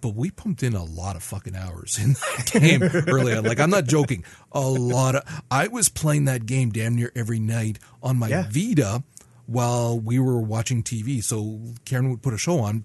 [0.00, 3.44] but we pumped in a lot of fucking hours in that game early on.
[3.44, 4.24] Like I'm not joking.
[4.52, 8.46] A lot of I was playing that game damn near every night on my Yeah.
[8.50, 9.02] Vita
[9.46, 11.22] while we were watching TV.
[11.22, 12.84] So Karen would put a show on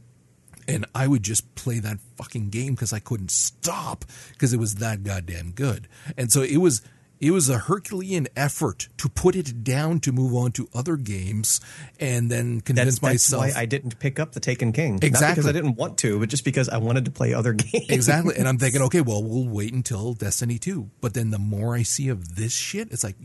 [0.67, 4.75] and I would just play that fucking game because I couldn't stop because it was
[4.75, 5.87] that goddamn good.
[6.17, 6.81] And so it was
[7.23, 11.61] it was a Herculean effort to put it down to move on to other games
[11.99, 14.95] and then convince That's, that's myself why I didn't pick up the Taken King.
[14.95, 15.35] Not Exactly.
[15.41, 17.85] because I didn't want to, but just because I wanted to play other games.
[17.89, 18.35] exactly.
[18.37, 20.89] And I'm thinking, okay, well, we'll wait until Destiny 2.
[20.99, 23.15] But then the more I see of this shit, it's like,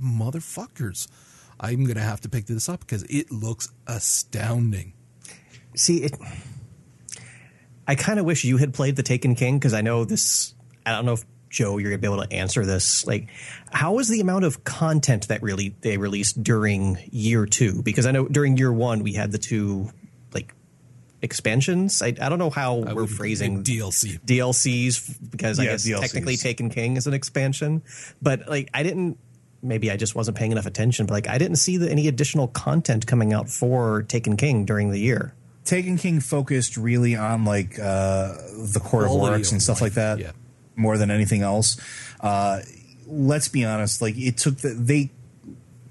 [0.00, 1.06] motherfuckers,
[1.60, 4.94] I'm going to have to pick this up because it looks astounding.
[5.76, 6.16] See, it.
[7.86, 10.54] I kind of wish you had played the Taken King because I know this.
[10.86, 11.24] I don't know if
[11.54, 13.06] Joe, you're gonna be able to answer this.
[13.06, 13.28] Like,
[13.70, 17.80] how was the amount of content that really they released during year two?
[17.82, 19.90] Because I know during year one we had the two
[20.32, 20.52] like
[21.22, 22.02] expansions.
[22.02, 24.20] I, I don't know how we're phrasing DLC.
[24.20, 26.00] DLCs because I guess DLCs.
[26.00, 27.82] technically Taken King is an expansion,
[28.20, 29.18] but like I didn't.
[29.62, 32.48] Maybe I just wasn't paying enough attention, but like I didn't see the, any additional
[32.48, 35.34] content coming out for Taken King during the year.
[35.64, 38.34] Taken King focused really on like uh,
[38.74, 40.32] the Court of Oryx and stuff life, like that yeah.
[40.76, 41.80] More than anything else.
[42.20, 42.60] Uh,
[43.06, 45.10] let's be honest, like it took the, they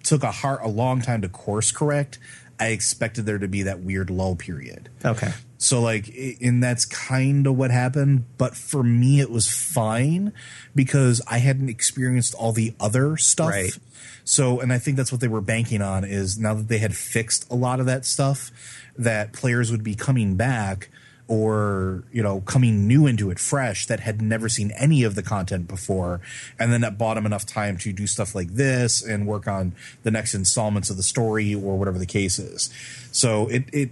[0.04, 2.20] took a hard, a long time to course correct.
[2.60, 4.90] I expected there to be that weird lull period.
[5.04, 5.32] Okay.
[5.58, 8.26] So like, and that's kind of what happened.
[8.38, 10.34] But for me, it was fine
[10.76, 13.50] because I hadn't experienced all the other stuff.
[13.50, 13.78] Right.
[14.26, 16.96] So, and I think that's what they were banking on is now that they had
[16.96, 18.52] fixed a lot of that stuff,
[18.98, 20.90] that players would be coming back
[21.34, 25.24] or you know coming new into it fresh that had never seen any of the
[25.24, 26.22] content before
[26.60, 29.74] and then that bought them enough time to do stuff like this and work on
[30.04, 32.70] the next installments of the story or whatever the case is
[33.12, 33.90] so it it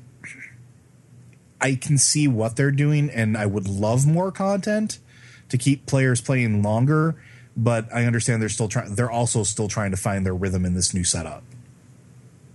[1.62, 4.98] I can see what they're doing, and I would love more content
[5.50, 7.16] to keep players playing longer.
[7.56, 8.96] But I understand they're still trying.
[8.96, 11.44] They're also still trying to find their rhythm in this new setup.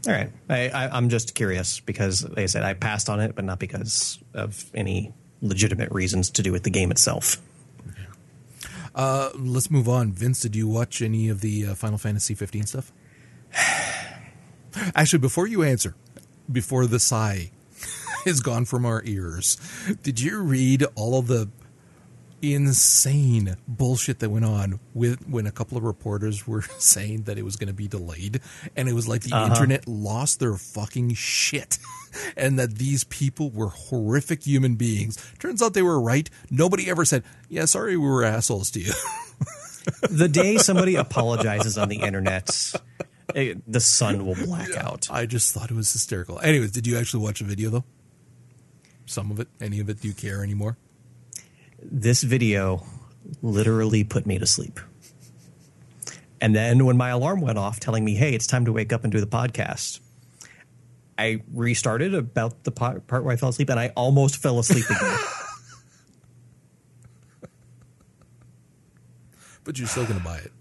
[0.06, 0.30] All right.
[0.48, 3.58] I, I, I'm just curious because, like I said, I passed on it, but not
[3.58, 7.42] because of any legitimate reasons to do with the game itself.
[8.94, 10.12] Uh, let's move on.
[10.12, 12.92] Vince, did you watch any of the uh, Final Fantasy 15 stuff?
[14.94, 15.94] Actually, before you answer,
[16.50, 17.50] before the sigh
[18.26, 19.58] is gone from our ears,
[20.02, 21.50] did you read all of the
[22.42, 27.44] insane bullshit that went on with when a couple of reporters were saying that it
[27.44, 28.40] was going to be delayed
[28.76, 29.54] and it was like the uh-huh.
[29.54, 31.78] internet lost their fucking shit
[32.36, 35.16] and that these people were horrific human beings.
[35.38, 36.28] Turns out they were right.
[36.50, 38.92] Nobody ever said yeah sorry we were assholes to you.
[40.10, 42.50] The day somebody apologizes on the internet
[43.36, 45.06] it, the sun will black yeah, out.
[45.12, 46.40] I just thought it was hysterical.
[46.40, 47.84] Anyways did you actually watch the video though?
[49.06, 49.46] Some of it?
[49.60, 50.00] Any of it?
[50.00, 50.76] Do you care anymore
[51.82, 52.84] this video
[53.42, 54.80] literally put me to sleep.
[56.40, 59.04] And then when my alarm went off telling me, hey, it's time to wake up
[59.04, 60.00] and do the podcast,
[61.18, 65.18] I restarted about the part where I fell asleep and I almost fell asleep again.
[69.64, 70.52] but you're still going to buy it.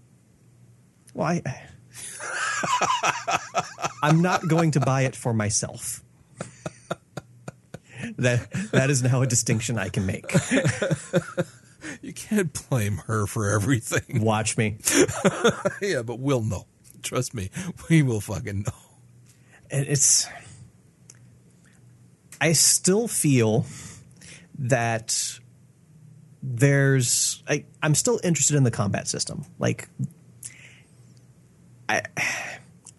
[1.12, 1.42] Well, I,
[4.02, 6.02] I'm not going to buy it for myself
[8.26, 10.32] that that is now a distinction I can make.
[12.02, 14.22] you can't blame her for everything.
[14.22, 14.78] Watch me.
[15.80, 16.66] yeah, but we'll know.
[17.02, 17.50] Trust me,
[17.88, 18.72] we will fucking know.
[19.70, 20.26] And it's.
[22.40, 23.64] I still feel
[24.58, 25.38] that
[26.42, 27.42] there's.
[27.48, 29.44] I, I'm still interested in the combat system.
[29.58, 29.88] Like,
[31.88, 32.02] I.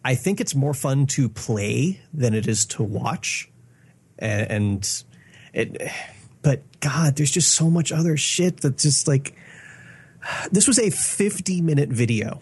[0.05, 3.51] I think it's more fun to play than it is to watch
[4.19, 5.03] and, and
[5.57, 5.91] it
[6.41, 9.35] but god there's just so much other shit that just like
[10.51, 12.41] this was a 50 minute video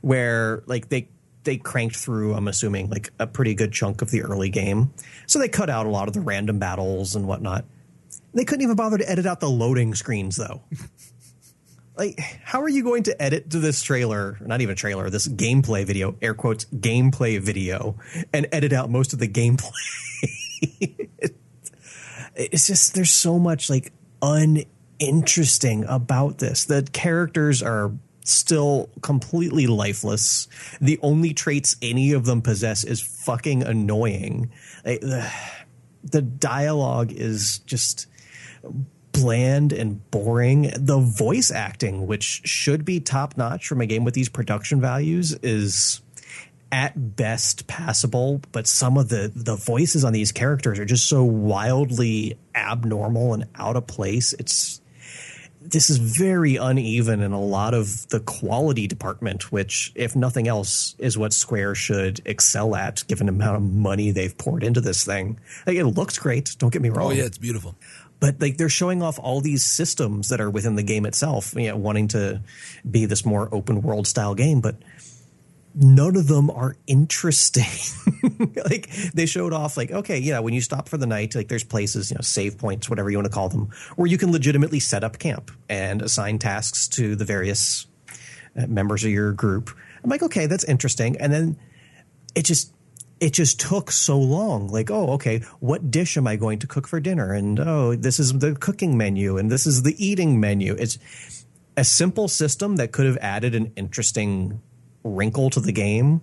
[0.00, 1.08] where like they
[1.44, 4.92] they cranked through i'm assuming like a pretty good chunk of the early game.
[5.26, 7.64] So they cut out a lot of the random battles and whatnot.
[8.34, 10.62] They couldn't even bother to edit out the loading screens though.
[11.94, 15.84] Like how are you going to edit to this trailer not even trailer this gameplay
[15.84, 17.98] video air quotes gameplay video
[18.32, 19.68] and edit out most of the gameplay
[22.34, 26.64] it's just there's so much like uninteresting about this.
[26.64, 27.92] The characters are
[28.24, 30.48] still completely lifeless.
[30.80, 34.52] The only traits any of them possess is fucking annoying.
[34.84, 35.30] Like, the,
[36.04, 38.06] the dialogue is just
[39.12, 40.72] bland and boring.
[40.76, 45.32] The voice acting, which should be top notch from a game with these production values,
[45.42, 46.00] is
[46.72, 51.22] at best passable, but some of the the voices on these characters are just so
[51.22, 54.32] wildly abnormal and out of place.
[54.32, 54.80] It's
[55.60, 60.96] this is very uneven in a lot of the quality department, which, if nothing else,
[60.98, 65.04] is what Square should excel at, given the amount of money they've poured into this
[65.04, 65.38] thing.
[65.66, 66.56] Like, it looks great.
[66.58, 67.12] Don't get me wrong.
[67.12, 67.76] Oh yeah, it's beautiful.
[68.18, 71.68] But like they're showing off all these systems that are within the game itself, you
[71.68, 72.40] know, wanting to
[72.88, 74.76] be this more open world style game, but
[75.74, 77.64] none of them are interesting.
[78.70, 81.64] like they showed off like, okay, yeah, when you stop for the night, like there's
[81.64, 84.80] places, you know, save points, whatever you want to call them, where you can legitimately
[84.80, 87.86] set up camp and assign tasks to the various
[88.56, 89.70] uh, members of your group.
[90.02, 91.16] I'm like, okay, that's interesting.
[91.18, 91.58] And then
[92.34, 92.72] it just
[93.20, 94.66] it just took so long.
[94.68, 97.32] Like, oh, okay, what dish am I going to cook for dinner?
[97.32, 100.74] And oh, this is the cooking menu and this is the eating menu.
[100.76, 100.98] It's
[101.76, 104.60] a simple system that could have added an interesting
[105.04, 106.20] wrinkle to the game,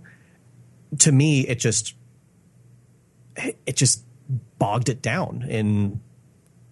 [1.00, 1.96] to me, it just
[3.66, 4.04] it just
[4.58, 6.02] bogged it down in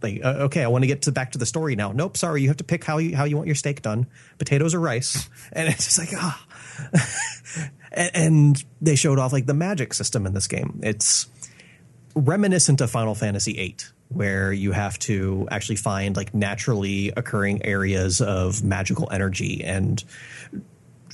[0.02, 1.92] like uh, okay i want to get to back to the story now.
[1.92, 4.08] Nope sorry you have to pick how you how you want your steak done.
[4.38, 5.30] Potatoes or rice.
[5.54, 6.46] And it's just like ah.
[7.92, 10.82] And, and, they showed off like the magic system in this game.
[10.84, 11.28] It's
[12.14, 13.78] reminiscent of final fantasy VIII
[14.10, 20.04] where you have to actually find like naturally occurring areas of magical energy and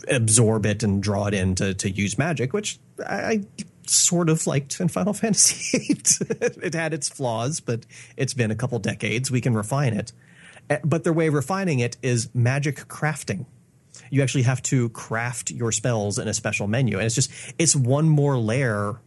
[0.10, 3.44] absorb it and draw it in to, to use magic, which I,
[3.88, 6.28] sort of liked in Final Fantasy VIII.
[6.64, 7.86] it had its flaws, but
[8.18, 9.32] it's been a couple decades.
[9.32, 10.12] We can refine it.
[10.70, 13.46] Eh, but their way of refining it is magic crafting.
[14.10, 16.98] You actually have to craft your spells in a special menu.
[16.98, 19.00] And it's just, it's one more layer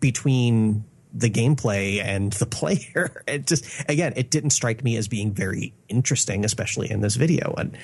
[0.00, 3.22] between the gameplay and the player.
[3.26, 7.54] It just, again, it didn't strike me as being very interesting, especially in this video.
[7.56, 7.76] And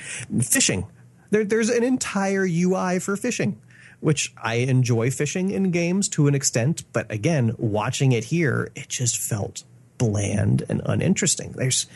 [0.45, 0.87] fishing,
[1.31, 3.61] there, there's an entire UI for fishing,
[4.01, 8.89] which I enjoy fishing in games to an extent, but again, watching it here, it
[8.89, 9.65] just felt
[9.99, 11.53] bland and uninteresting.
[11.53, 11.87] There's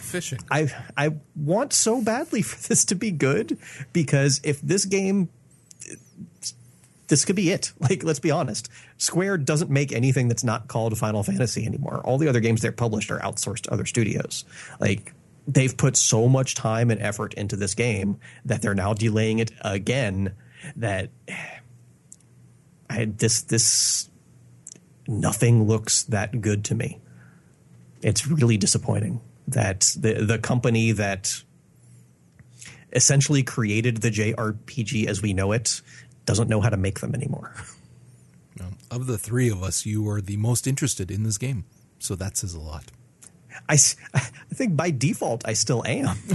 [0.00, 0.40] fishing.
[0.50, 3.58] I I want so badly for this to be good
[3.92, 5.28] because if this game
[7.08, 7.72] this could be it.
[7.80, 8.70] Like, let's be honest.
[8.96, 12.00] Square doesn't make anything that's not called Final Fantasy anymore.
[12.02, 14.46] All the other games they're published are outsourced to other studios.
[14.80, 15.12] Like,
[15.46, 19.50] they've put so much time and effort into this game that they're now delaying it
[19.60, 20.34] again
[20.76, 21.10] that
[22.90, 24.10] I, this this
[25.08, 27.00] nothing looks that good to me.
[28.02, 31.42] It's really disappointing that the the company that
[32.92, 35.80] essentially created the JRPG as we know it
[36.26, 37.54] doesn't know how to make them anymore.
[38.90, 41.64] Of the three of us, you are the most interested in this game,
[41.98, 42.92] so that says a lot.
[43.68, 43.74] I,
[44.14, 44.20] I
[44.54, 46.16] think by default I still am.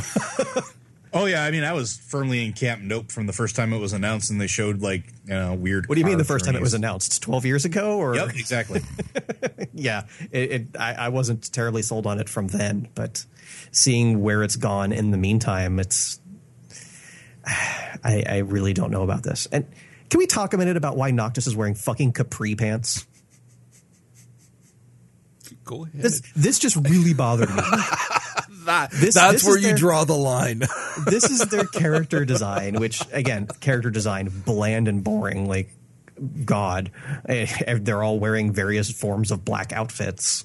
[1.11, 3.79] Oh yeah, I mean, I was firmly in camp nope from the first time it
[3.79, 5.87] was announced, and they showed like you know weird.
[5.89, 7.23] What do you mean the first time it was announced?
[7.23, 8.81] Twelve years ago, or Yep, exactly.
[9.73, 13.25] yeah, it, it, I, I wasn't terribly sold on it from then, but
[13.71, 16.19] seeing where it's gone in the meantime, it's
[17.45, 19.47] I, I really don't know about this.
[19.51, 19.65] And
[20.11, 23.07] can we talk a minute about why Noctis is wearing fucking capri pants?
[25.69, 26.01] Go ahead.
[26.01, 27.55] This this just really bothered me.
[28.65, 30.63] that, this- that's this where you their- draw the line.
[31.05, 35.69] this is their character design, which again, character design bland and boring, like
[36.43, 36.89] God.
[37.27, 40.43] Eh, They're all wearing various forms of black outfits.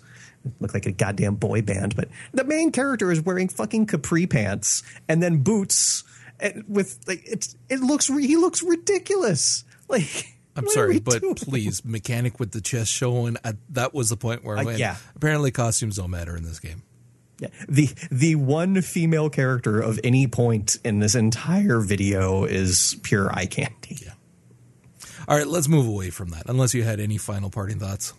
[0.61, 4.83] Look like a goddamn boy band, but the main character is wearing fucking capri pants
[5.09, 6.05] and then boots
[6.39, 9.65] and with like it's it looks he looks ridiculous.
[9.89, 11.35] Like I'm what sorry, but doing?
[11.35, 13.37] please, mechanic with the chest showing.
[13.45, 14.79] At, that was the point where I Uh, went.
[14.79, 14.97] yeah.
[15.17, 16.83] Apparently, costumes don't matter in this game.
[17.41, 17.49] Yeah.
[17.69, 23.47] The the one female character of any point in this entire video is pure eye
[23.47, 23.99] candy.
[24.05, 24.13] Yeah.
[25.27, 26.45] All right, let's move away from that.
[26.47, 28.13] Unless you had any final parting thoughts.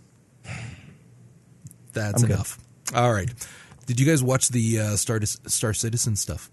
[1.94, 2.34] That's I'm good.
[2.36, 2.60] enough.
[2.94, 3.30] All right.
[3.86, 6.50] Did you guys watch the uh, Star Star Citizen stuff?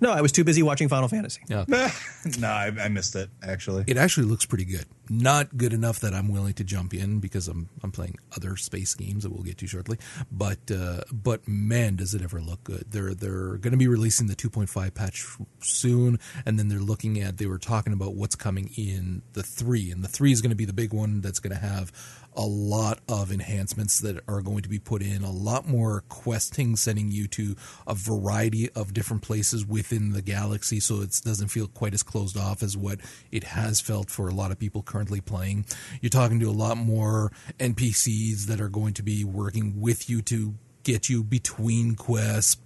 [0.00, 1.40] No, I was too busy watching Final Fantasy.
[1.48, 1.64] Yeah.
[2.38, 3.84] no, I, I missed it actually.
[3.86, 4.86] It actually looks pretty good.
[5.08, 8.94] Not good enough that I'm willing to jump in because I'm I'm playing other space
[8.94, 9.98] games that we'll get to shortly.
[10.30, 12.86] But uh, but man, does it ever look good?
[12.90, 15.24] They're they're going to be releasing the 2.5 patch
[15.60, 19.90] soon, and then they're looking at they were talking about what's coming in the three,
[19.90, 21.92] and the three is going to be the big one that's going to have
[22.36, 26.76] a lot of enhancements that are going to be put in, a lot more questing,
[26.76, 27.56] sending you to
[27.86, 32.36] a variety of different places within the galaxy, so it doesn't feel quite as closed
[32.36, 33.00] off as what
[33.32, 35.64] it has felt for a lot of people currently playing.
[36.00, 40.22] You're talking to a lot more NPCs that are going to be working with you
[40.22, 42.58] to get you between quests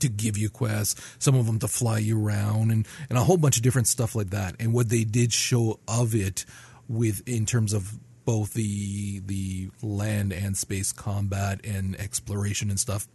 [0.00, 3.36] to give you quests, some of them to fly you around, and, and a whole
[3.36, 4.56] bunch of different stuff like that.
[4.58, 6.46] And what they did show of it
[6.88, 7.98] with in terms of
[8.30, 13.08] both the the land and space combat and exploration and stuff,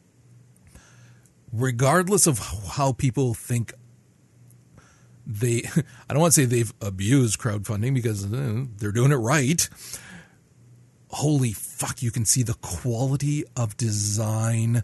[1.53, 2.37] regardless of
[2.71, 3.71] how people think
[5.25, 5.63] they
[6.09, 9.69] I don't want to say they've abused crowdfunding because uh, they're doing it right.
[11.11, 14.83] Holy fuck, you can see the quality of design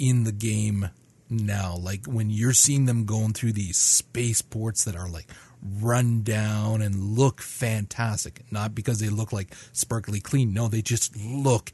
[0.00, 0.90] in the game
[1.28, 1.76] now.
[1.76, 5.28] Like when you're seeing them going through these spaceports that are like
[5.62, 8.42] run down and look fantastic.
[8.50, 10.52] Not because they look like sparkly clean.
[10.54, 11.72] No, they just look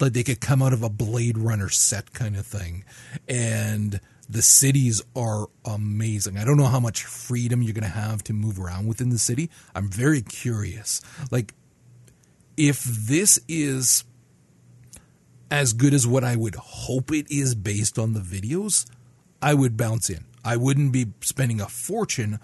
[0.00, 2.84] like they could come out of a Blade Runner set kind of thing.
[3.28, 6.38] And the cities are amazing.
[6.38, 9.18] I don't know how much freedom you're going to have to move around within the
[9.18, 9.50] city.
[9.74, 11.00] I'm very curious.
[11.30, 11.54] Like,
[12.56, 14.04] if this is
[15.50, 18.88] as good as what I would hope it is based on the videos,
[19.42, 20.24] I would bounce in.
[20.44, 22.38] I wouldn't be spending a fortune,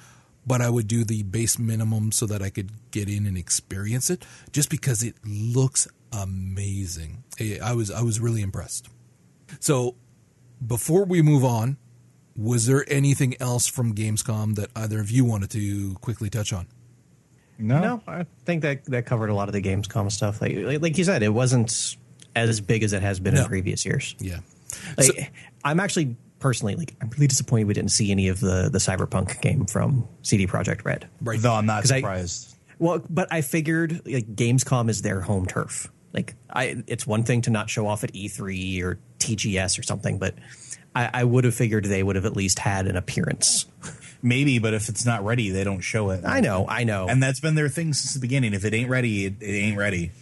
[0.46, 4.10] but I would do the base minimum so that I could get in and experience
[4.10, 7.24] it just because it looks amazing.
[7.40, 8.88] I I was I was really impressed.
[9.60, 9.94] So,
[10.64, 11.76] before we move on,
[12.36, 16.66] was there anything else from Gamescom that either of you wanted to quickly touch on?
[17.58, 20.40] No, No, I think that that covered a lot of the Gamescom stuff.
[20.42, 21.96] Like like, like you said, it wasn't
[22.34, 23.42] as big as it has been No.
[23.42, 24.14] in previous years.
[24.18, 24.40] Yeah.
[24.98, 25.12] Like, So-
[25.64, 26.16] I'm actually
[26.46, 30.06] personally like I'm really disappointed we didn't see any of the the Cyberpunk game from
[30.22, 31.08] CD Projekt Red.
[31.20, 31.40] right.
[31.40, 32.52] though I'm not 'Cause I- surprised.
[32.78, 35.90] Well, but I figured like Gamescom is their home turf.
[36.12, 40.18] Like I, it's one thing to not show off at E3 or TGS or something,
[40.18, 40.34] but
[40.94, 43.66] I, I would have figured they would have at least had an appearance.
[44.22, 46.24] Maybe, but if it's not ready, they don't show it.
[46.24, 47.06] I know, I know.
[47.08, 48.54] and that's been their thing since the beginning.
[48.54, 50.12] If it ain't ready, it, it ain't ready.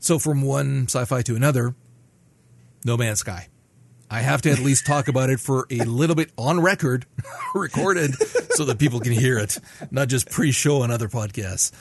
[0.00, 1.74] So from one sci-fi to another,
[2.84, 3.48] No Man's Sky.
[4.12, 7.06] I have to at least talk about it for a little bit on record,
[7.54, 8.14] recorded,
[8.52, 9.58] so that people can hear it,
[9.90, 11.72] not just pre-show on other podcasts.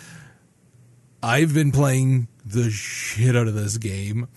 [1.22, 4.30] I've been playing the shit out of this game,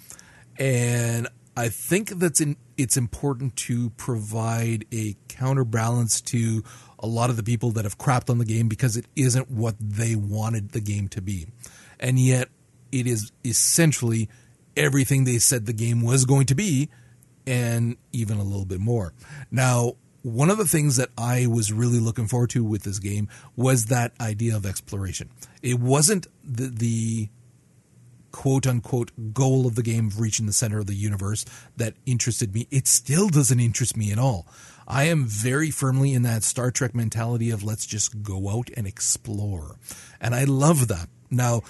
[0.58, 6.64] and I think that's in, it's important to provide a counterbalance to
[6.98, 9.76] a lot of the people that have crapped on the game because it isn't what
[9.78, 11.46] they wanted the game to be,
[12.00, 12.48] and yet
[12.90, 14.28] it is essentially
[14.76, 16.90] everything they said the game was going to be,
[17.46, 19.12] and even a little bit more.
[19.50, 23.28] Now, one of the things that I was really looking forward to with this game
[23.56, 25.28] was that idea of exploration.
[25.62, 27.28] It wasn't the, the
[28.32, 31.44] quote unquote goal of the game of reaching the center of the universe
[31.76, 32.66] that interested me.
[32.70, 34.46] It still doesn't interest me at all.
[34.88, 38.86] I am very firmly in that Star Trek mentality of let's just go out and
[38.86, 39.76] explore.
[40.20, 41.08] And I love that.
[41.30, 41.62] Now,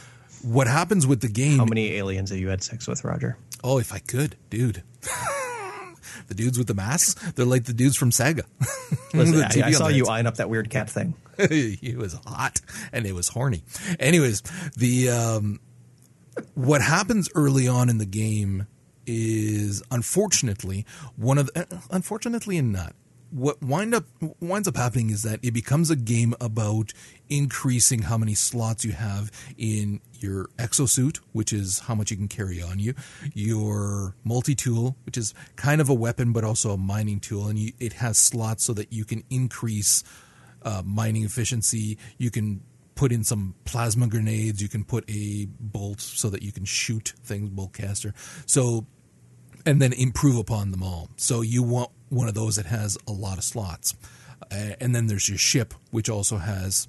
[0.43, 1.59] what happens with the game?
[1.59, 3.37] How many aliens have you had sex with, Roger?
[3.62, 4.83] Oh, if I could, dude.
[6.29, 8.45] the dudes with the masks, they're like the dudes from Sega.
[9.15, 11.15] Listen, I, I saw you eyeing up that weird cat thing.
[11.49, 12.61] he was hot
[12.93, 13.65] and it was horny.
[13.99, 14.43] Anyways,
[14.77, 15.61] the um,
[16.55, 18.67] what happens early on in the game
[19.07, 20.87] is unfortunately
[21.17, 22.95] one of the, uh, unfortunately and not
[23.35, 24.05] what wind up
[24.41, 26.93] winds up happening is that it becomes a game about
[27.28, 32.28] increasing how many slots you have in your exosuit, which is how much you can
[32.28, 32.95] carry on you,
[33.35, 37.72] your multi-tool, which is kind of a weapon but also a mining tool, and you,
[37.80, 40.05] it has slots so that you can increase
[40.62, 41.99] uh, mining efficiency.
[42.18, 42.62] You can
[42.95, 44.62] put in some plasma grenades.
[44.62, 48.14] You can put a bolt so that you can shoot things, bolt caster.
[48.47, 48.87] So,
[49.66, 51.11] and then improve upon them all.
[51.16, 53.95] So you want one of those that has a lot of slots.
[54.51, 56.89] Uh, and then there's your ship, which also has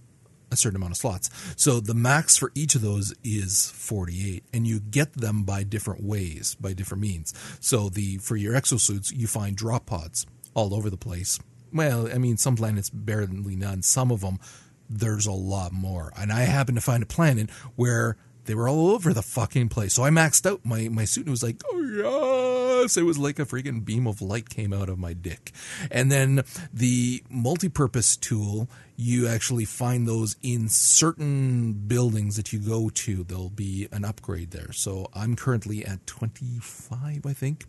[0.52, 1.30] a certain amount of slots.
[1.56, 6.04] So the max for each of those is 48 and you get them by different
[6.04, 7.34] ways, by different means.
[7.60, 11.40] So the for your exosuits, you find drop pods all over the place.
[11.74, 14.40] Well, I mean some planets barely none, some of them
[14.88, 16.12] there's a lot more.
[16.16, 19.94] And I happen to find a planet where they were all over the fucking place.
[19.94, 22.98] So I maxed out my, my suit and it was like, oh yes.
[22.98, 25.52] It was like a freaking beam of light came out of my dick.
[25.90, 26.44] And then
[26.74, 33.24] the multi-purpose tool, you actually find those in certain buildings that you go to.
[33.24, 34.72] There'll be an upgrade there.
[34.72, 37.66] So I'm currently at 25, I think,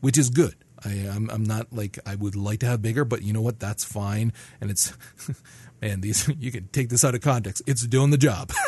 [0.00, 0.56] which is good.
[0.84, 3.60] I, I'm, I'm not like I would like to have bigger, but you know what?
[3.60, 4.32] That's fine.
[4.60, 4.92] And it's,
[5.80, 7.62] man, these, you can take this out of context.
[7.66, 8.52] It's doing the job.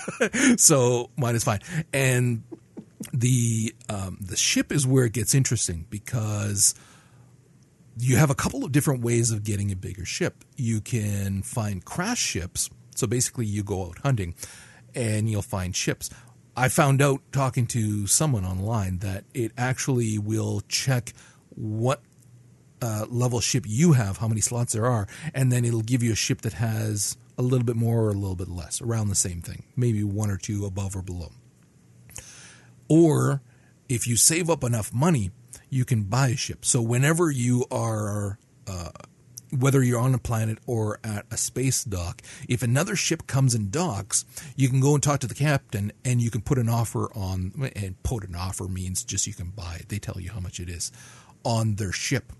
[0.56, 1.60] so mine is fine.
[1.92, 2.42] And
[3.12, 6.74] the um, the ship is where it gets interesting because
[7.98, 10.44] you have a couple of different ways of getting a bigger ship.
[10.56, 12.70] You can find crash ships.
[12.94, 14.34] So basically, you go out hunting
[14.94, 16.10] and you'll find ships.
[16.56, 21.14] I found out talking to someone online that it actually will check
[21.48, 22.02] what
[22.82, 26.12] uh, level ship you have, how many slots there are, and then it'll give you
[26.12, 29.14] a ship that has a little bit more or a little bit less, around the
[29.14, 31.32] same thing, maybe one or two above or below.
[32.88, 33.42] Or
[33.88, 35.30] if you save up enough money,
[35.70, 36.64] you can buy a ship.
[36.64, 38.90] So whenever you are, uh,
[39.50, 43.70] whether you're on a planet or at a space dock, if another ship comes and
[43.70, 44.24] docks,
[44.56, 47.70] you can go and talk to the captain and you can put an offer on,
[47.76, 49.88] and put an offer means just you can buy it.
[49.88, 50.92] They tell you how much it is
[51.44, 52.32] on their ship.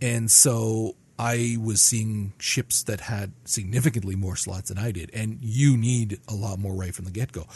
[0.00, 5.38] And so I was seeing ships that had significantly more slots than I did, and
[5.40, 7.46] you need a lot more right from the get go.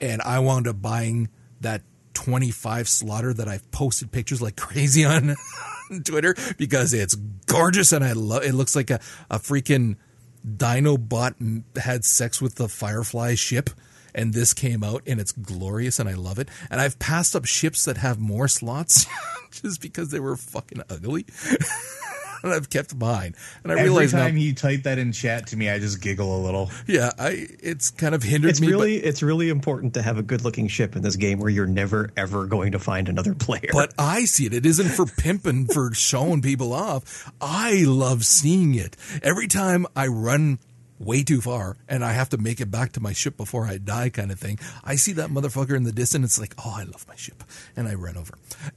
[0.00, 1.28] And I wound up buying
[1.60, 1.82] that
[2.14, 5.36] 25 slotter that I've posted pictures like crazy on
[6.04, 7.14] Twitter because it's
[7.46, 8.54] gorgeous and I love it.
[8.54, 9.00] Looks like a,
[9.30, 9.96] a freaking
[10.46, 13.70] Dinobot had sex with the Firefly ship.
[14.12, 16.48] And this came out and it's glorious and I love it.
[16.68, 19.06] And I've passed up ships that have more slots
[19.52, 21.26] just because they were fucking ugly.
[22.42, 23.34] And I've kept mine.
[23.62, 26.00] And I Every realize now, time you type that in chat to me, I just
[26.00, 26.70] giggle a little.
[26.86, 28.68] yeah, I it's kind of hindered It's me.
[28.68, 31.50] but- really it's really important to have a good looking ship in this game where
[31.50, 33.70] you're never ever going to find another player.
[33.72, 34.54] But I see it.
[34.54, 37.30] It isn't for pimping, for showing people off.
[37.40, 38.96] I love seeing it.
[39.22, 40.58] Every time I run
[41.00, 43.78] way too far and I have to make it back to my ship before I
[43.78, 46.38] die, kind of thing, I see that motherfucker in the distance.
[46.38, 47.42] Like, oh, I love my ship.
[47.74, 48.34] And I run over.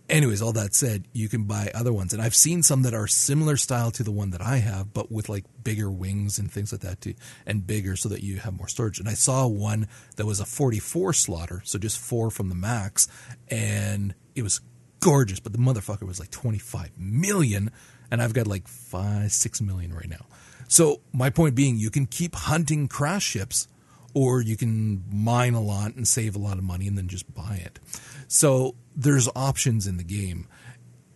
[0.09, 2.13] Anyways, all that said, you can buy other ones.
[2.13, 5.11] And I've seen some that are similar style to the one that I have, but
[5.11, 7.13] with like bigger wings and things like that too,
[7.45, 8.99] and bigger so that you have more storage.
[8.99, 13.07] And I saw one that was a 44 slotter, so just four from the max,
[13.49, 14.61] and it was
[14.99, 17.71] gorgeous, but the motherfucker was like 25 million,
[18.09, 20.25] and I've got like five, six million right now.
[20.67, 23.67] So my point being, you can keep hunting crash ships,
[24.13, 27.33] or you can mine a lot and save a lot of money and then just
[27.33, 27.79] buy it.
[28.27, 30.47] So there's options in the game,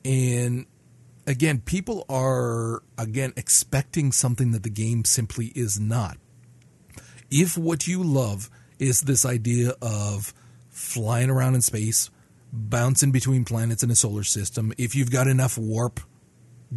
[0.05, 0.65] and
[1.25, 6.17] again, people are again expecting something that the game simply is not.
[7.29, 10.33] If what you love is this idea of
[10.69, 12.09] flying around in space,
[12.53, 15.99] bouncing between planets in a solar system, if you've got enough warp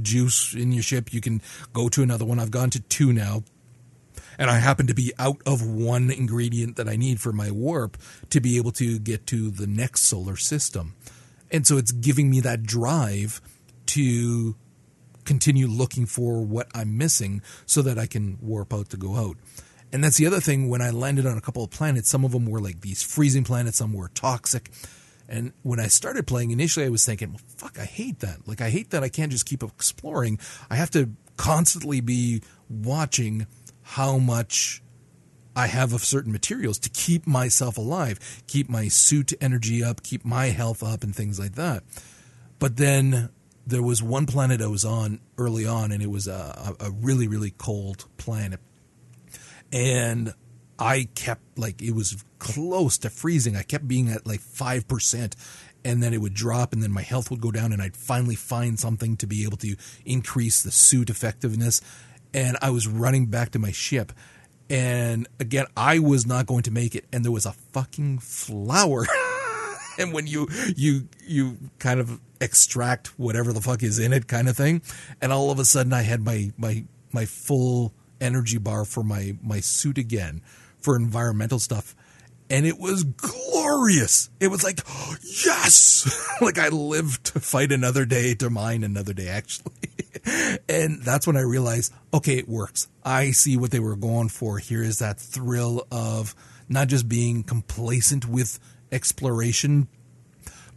[0.00, 2.38] juice in your ship, you can go to another one.
[2.38, 3.42] I've gone to two now.
[4.38, 7.98] And I happen to be out of one ingredient that I need for my warp
[8.30, 10.94] to be able to get to the next solar system.
[11.50, 13.42] And so it's giving me that drive
[13.86, 14.56] to
[15.24, 19.36] continue looking for what I'm missing so that I can warp out to go out.
[19.92, 22.32] And that's the other thing when I landed on a couple of planets, some of
[22.32, 24.70] them were like these freezing planets, some were toxic.
[25.30, 28.48] And when I started playing, initially I was thinking, well, fuck, I hate that.
[28.48, 30.40] Like, I hate that I can't just keep exploring.
[30.68, 33.46] I have to constantly be watching
[33.82, 34.82] how much
[35.54, 40.24] I have of certain materials to keep myself alive, keep my suit energy up, keep
[40.24, 41.84] my health up, and things like that.
[42.58, 43.30] But then
[43.64, 47.28] there was one planet I was on early on, and it was a, a really,
[47.28, 48.58] really cold planet.
[49.72, 50.34] And
[50.80, 53.56] I kept, like, it was close to freezing.
[53.56, 55.34] I kept being at like 5%,
[55.84, 58.34] and then it would drop, and then my health would go down, and I'd finally
[58.34, 61.80] find something to be able to increase the suit effectiveness.
[62.32, 64.12] And I was running back to my ship.
[64.68, 69.06] And again, I was not going to make it, and there was a fucking flower.
[69.98, 74.48] and when you you you kind of extract whatever the fuck is in it kind
[74.48, 74.80] of thing
[75.20, 79.36] and all of a sudden i had my my my full energy bar for my
[79.42, 80.40] my suit again
[80.80, 81.94] for environmental stuff.
[82.48, 84.28] And it was glorious.
[84.40, 84.80] It was like
[85.46, 86.26] yes!
[86.40, 89.72] Like i lived to fight another day to mine another day actually.
[90.68, 92.88] And that's when i realized okay it works.
[93.04, 94.58] I see what they were going for.
[94.58, 96.34] Here is that thrill of
[96.68, 98.58] not just being complacent with
[98.90, 99.88] exploration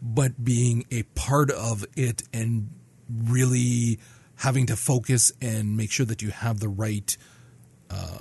[0.03, 2.69] but being a part of it and
[3.09, 3.99] really
[4.35, 7.15] having to focus and make sure that you have the right
[7.89, 8.19] uh,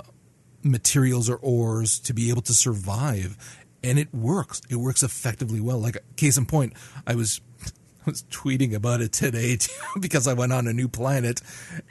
[0.63, 3.37] materials or ores to be able to survive.
[3.83, 4.61] And it works.
[4.69, 5.77] It works effectively well.
[5.77, 6.73] Like case in point,
[7.05, 7.41] I was
[8.05, 9.57] I was tweeting about it today
[9.99, 11.41] because I went on a new planet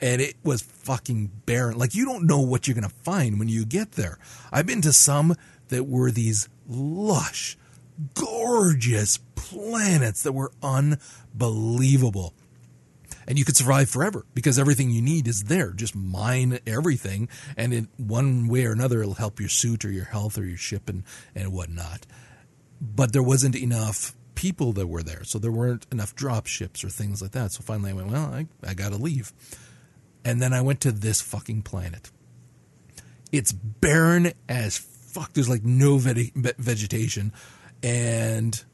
[0.01, 1.79] and it was fucking barren.
[1.79, 4.18] Like you don't know what you're going to find when you get there.
[4.51, 5.35] I've been to some
[5.68, 7.57] that were these lush,
[8.14, 12.35] gorgeous planets that were unbelievable.
[13.27, 15.70] And you could survive forever because everything you need is there.
[15.70, 20.07] Just mine everything, and in one way or another, it'll help your suit or your
[20.07, 21.05] health or your ship and,
[21.35, 22.07] and whatnot.
[22.81, 26.89] But there wasn't enough people that were there, so there weren't enough drop ships or
[26.89, 27.53] things like that.
[27.53, 29.33] So finally, I went, well, I, I got to leave.
[30.25, 32.11] And then I went to this fucking planet.
[33.31, 35.33] It's barren as fuck.
[35.33, 37.33] There's like no vegetation
[37.83, 38.64] and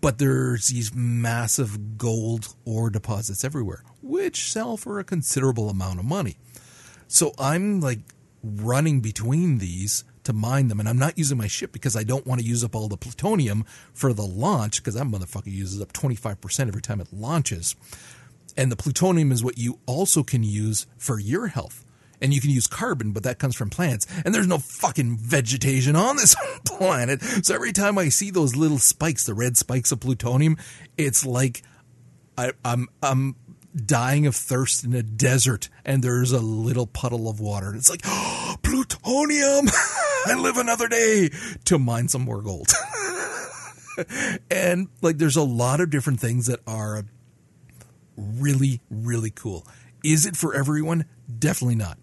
[0.00, 6.04] but there's these massive gold ore deposits everywhere, which sell for a considerable amount of
[6.04, 6.36] money.
[7.06, 8.00] So I'm like
[8.42, 12.26] running between these to mine them, and I'm not using my ship because I don't
[12.26, 13.64] want to use up all the plutonium
[13.94, 17.74] for the launch because that motherfucker uses up 25% every time it launches.
[18.54, 21.84] And the plutonium is what you also can use for your health
[22.20, 24.06] and you can use carbon, but that comes from plants.
[24.24, 27.22] And there's no fucking vegetation on this planet.
[27.22, 30.56] So every time I see those little spikes, the red spikes of plutonium,
[30.96, 31.62] it's like
[32.36, 33.36] I, I'm I'm
[33.74, 37.74] dying of thirst in a desert, and there's a little puddle of water.
[37.74, 39.68] It's like oh, plutonium.
[40.26, 41.30] I live another day
[41.66, 42.68] to mine some more gold.
[44.50, 47.04] and like, there's a lot of different things that are
[48.16, 49.66] really, really cool.
[50.04, 51.06] Is it for everyone?
[51.38, 51.98] Definitely not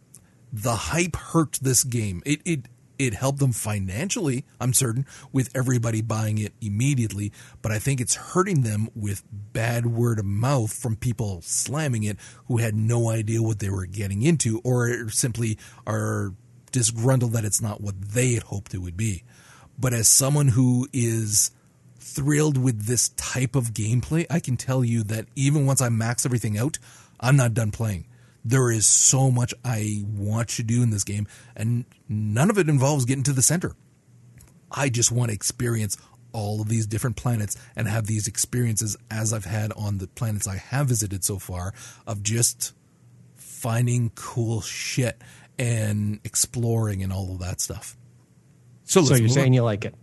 [0.55, 2.21] the hype hurt this game.
[2.25, 2.61] It it
[2.97, 8.15] it helped them financially, I'm certain, with everybody buying it immediately, but I think it's
[8.15, 13.41] hurting them with bad word of mouth from people slamming it who had no idea
[13.41, 16.33] what they were getting into or simply are
[16.71, 19.23] disgruntled that it's not what they had hoped it would be.
[19.77, 21.51] But as someone who is
[21.99, 26.25] thrilled with this type of gameplay, I can tell you that even once I max
[26.25, 26.79] everything out,
[27.19, 28.05] I'm not done playing
[28.45, 32.69] there is so much I want to do in this game, and none of it
[32.69, 33.75] involves getting to the center.
[34.71, 35.97] I just want to experience
[36.31, 40.47] all of these different planets and have these experiences as I've had on the planets
[40.47, 41.73] I have visited so far
[42.05, 42.73] of just
[43.35, 45.19] finding cool shit
[45.57, 47.97] and exploring and all of that stuff.
[48.83, 49.53] So, so you're saying on.
[49.53, 49.95] you like it?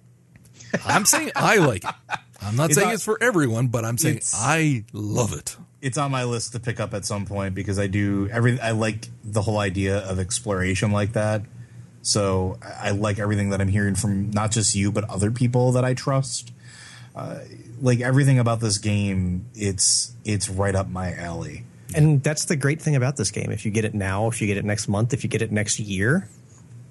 [0.86, 1.94] I'm saying I like it.
[2.42, 5.98] I'm not it's saying not, it's for everyone, but I'm saying I love it it's
[5.98, 9.08] on my list to pick up at some point because I do every I like
[9.24, 11.42] the whole idea of exploration like that.
[12.02, 15.84] So I like everything that I'm hearing from not just you but other people that
[15.84, 16.52] I trust.
[17.14, 17.40] Uh,
[17.80, 21.64] like everything about this game, it's it's right up my alley.
[21.94, 23.50] And that's the great thing about this game.
[23.50, 25.50] If you get it now, if you get it next month, if you get it
[25.50, 26.28] next year,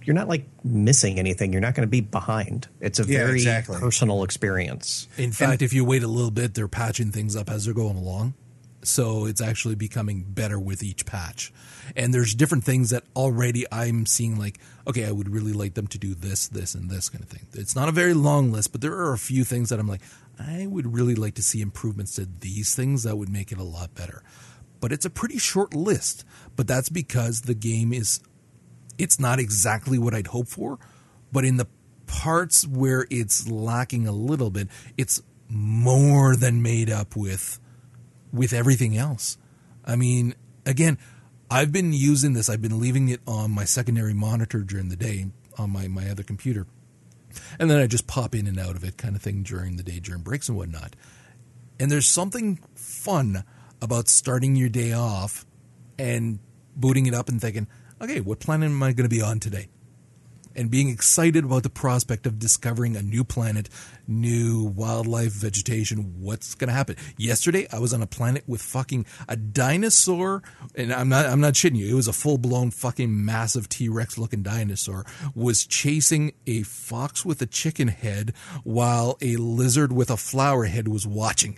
[0.04, 1.52] you're not like missing anything.
[1.52, 2.68] You're not going to be behind.
[2.80, 3.80] It's a yeah, very exactly.
[3.80, 5.08] personal experience.
[5.18, 7.74] In fact, and, if you wait a little bit, they're patching things up as they're
[7.74, 8.34] going along
[8.84, 11.52] so it's actually becoming better with each patch.
[11.96, 15.88] And there's different things that already I'm seeing like, okay, I would really like them
[15.88, 17.48] to do this, this, and this kind of thing.
[17.54, 20.02] It's not a very long list, but there are a few things that I'm like,
[20.40, 23.64] I would really like to see improvements to these things that would make it a
[23.64, 24.24] lot better.
[24.80, 26.26] but it's a pretty short list.
[26.56, 28.20] But that's because the game is
[29.02, 30.78] it's not exactly what I'd hope for,
[31.32, 31.68] but in the
[32.06, 37.60] parts where it's lacking a little bit, it's more than made up with
[38.32, 39.38] with everything else.
[39.84, 40.36] I mean,
[40.66, 40.98] again,
[41.50, 42.50] I've been using this.
[42.50, 46.24] I've been leaving it on my secondary monitor during the day on my, my other
[46.24, 46.68] computer.
[47.60, 49.84] And then I just pop in and out of it kind of thing during the
[49.84, 50.96] day, during breaks and whatnot.
[51.80, 53.44] And there's something fun
[53.82, 55.46] about starting your day off
[55.98, 56.40] and
[56.76, 57.68] booting it up and thinking,
[58.02, 59.68] okay, what planet am I going to be on today?
[60.56, 63.70] and being excited about the prospect of discovering a new planet,
[64.08, 66.96] new wildlife, vegetation, what's going to happen.
[67.18, 70.44] Yesterday, I was on a planet with fucking a dinosaur,
[70.76, 71.88] and I'm not, I'm not shitting you.
[71.88, 77.26] It was a full blown fucking massive T Rex looking dinosaur was chasing a fox
[77.26, 78.34] with a chicken head
[78.64, 81.58] while a lizard with a flower head was watching.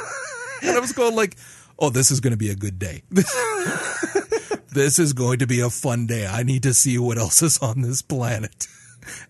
[0.62, 1.36] and I was going like,
[1.78, 3.02] oh, this is going to be a good day.
[4.72, 6.26] this is going to be a fun day.
[6.26, 8.66] I need to see what else is on this planet.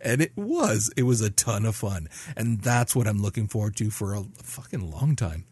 [0.01, 0.93] And it was.
[0.97, 2.09] It was a ton of fun.
[2.37, 5.45] And that's what I'm looking forward to for a fucking long time.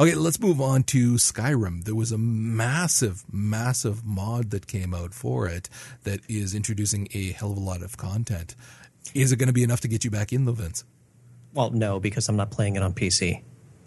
[0.00, 1.84] Okay, let's move on to Skyrim.
[1.84, 5.68] There was a massive, massive mod that came out for it
[6.04, 8.54] that is introducing a hell of a lot of content.
[9.14, 10.84] Is it going to be enough to get you back in, though, Vince?
[11.52, 13.42] Well, no, because I'm not playing it on PC.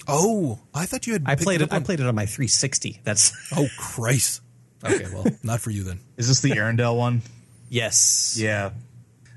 [0.08, 1.24] Oh, I thought you had.
[1.26, 1.72] I played it.
[1.72, 1.82] On...
[1.82, 3.02] I played it on my 360.
[3.04, 3.32] That's.
[3.56, 4.42] Oh Christ!
[4.86, 6.00] Okay, well, not for you then.
[6.18, 7.22] Is this the Enderal one?
[7.70, 8.38] Yes.
[8.40, 8.72] Yeah,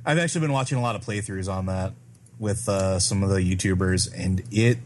[0.05, 1.93] I've actually been watching a lot of playthroughs on that
[2.39, 4.79] with uh, some of the YouTubers, and it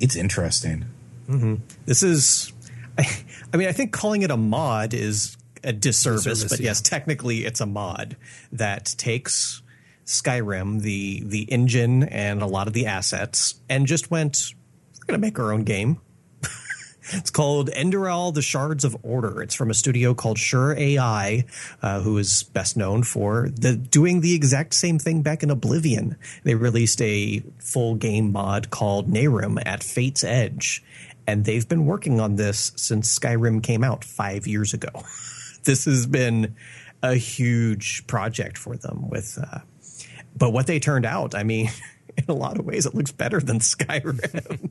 [0.00, 0.86] it's interesting.
[1.28, 1.56] Mm-hmm.
[1.84, 2.52] This is,
[2.96, 3.04] I,
[3.52, 6.70] I, mean, I think calling it a mod is a disservice, disservice but yeah.
[6.70, 8.16] yes, technically it's a mod
[8.52, 9.62] that takes
[10.06, 14.54] Skyrim, the the engine and a lot of the assets, and just went,
[15.00, 16.00] we're going to make our own game.
[17.12, 19.42] It's called Enderal: The Shards of Order.
[19.42, 21.44] It's from a studio called Sure AI,
[21.82, 26.16] uh, who is best known for the doing the exact same thing back in Oblivion.
[26.44, 30.82] They released a full game mod called Nehrim at Fate's Edge,
[31.26, 34.90] and they've been working on this since Skyrim came out five years ago.
[35.64, 36.56] this has been
[37.02, 39.08] a huge project for them.
[39.08, 39.60] With, uh,
[40.36, 41.70] but what they turned out, I mean.
[42.28, 44.70] in a lot of ways, it looks better than Skyrim.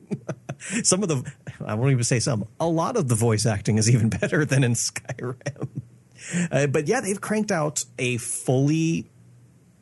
[0.84, 1.32] some of the,
[1.64, 4.64] I won't even say some, a lot of the voice acting is even better than
[4.64, 5.68] in Skyrim.
[6.50, 9.08] Uh, but yeah, they've cranked out a fully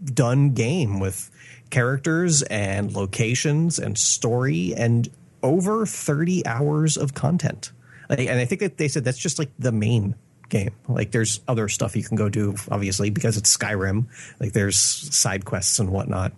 [0.04, 1.30] done game with
[1.70, 5.08] characters and locations and story and
[5.42, 7.72] over 30 hours of content.
[8.08, 10.14] And I think that they said that's just like the main
[10.48, 10.74] game.
[10.86, 14.06] Like there's other stuff you can go do, obviously, because it's Skyrim.
[14.38, 16.32] Like there's side quests and whatnot.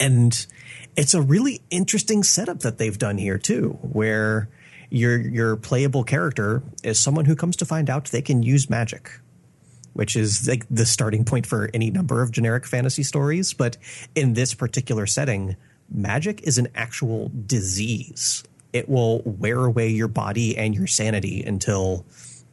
[0.00, 0.46] And
[0.96, 4.48] it's a really interesting setup that they've done here too, where
[4.90, 9.10] your your playable character is someone who comes to find out they can use magic,
[9.92, 13.52] which is like the starting point for any number of generic fantasy stories.
[13.52, 13.76] But
[14.14, 15.56] in this particular setting,
[15.90, 18.44] magic is an actual disease.
[18.72, 22.04] It will wear away your body and your sanity until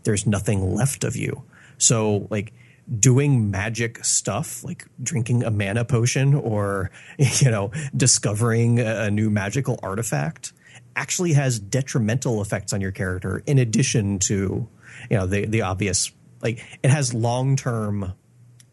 [0.04, 1.44] there's nothing left of you.
[1.78, 2.54] So like
[3.00, 9.80] doing magic stuff like drinking a mana potion or you know discovering a new magical
[9.82, 10.54] artifact
[10.96, 14.68] actually has detrimental effects on your character in addition to
[15.10, 16.12] you know the the obvious
[16.42, 18.14] like it has long-term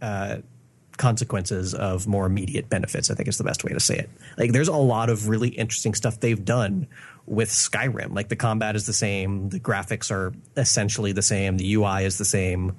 [0.00, 0.36] uh,
[0.96, 4.10] consequences of more immediate benefits i think is the best way to say it.
[4.36, 6.86] Like there's a lot of really interesting stuff they've done
[7.26, 8.14] with skyrim.
[8.14, 12.18] Like the combat is the same the graphics are essentially the same the ui is
[12.18, 12.76] the same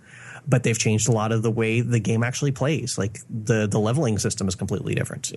[0.49, 2.97] but they've changed a lot of the way the game actually plays.
[2.97, 5.31] Like the the leveling system is completely different.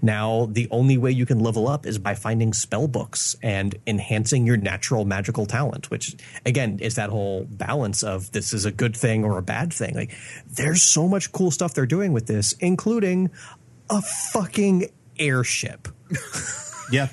[0.00, 4.46] Now the only way you can level up is by finding spell books and enhancing
[4.46, 6.16] your natural magical talent, which
[6.46, 9.94] again is that whole balance of this is a good thing or a bad thing.
[9.94, 10.16] Like
[10.46, 13.30] there's so much cool stuff they're doing with this, including
[13.90, 14.88] a fucking
[15.18, 15.88] airship.
[16.90, 17.08] yeah.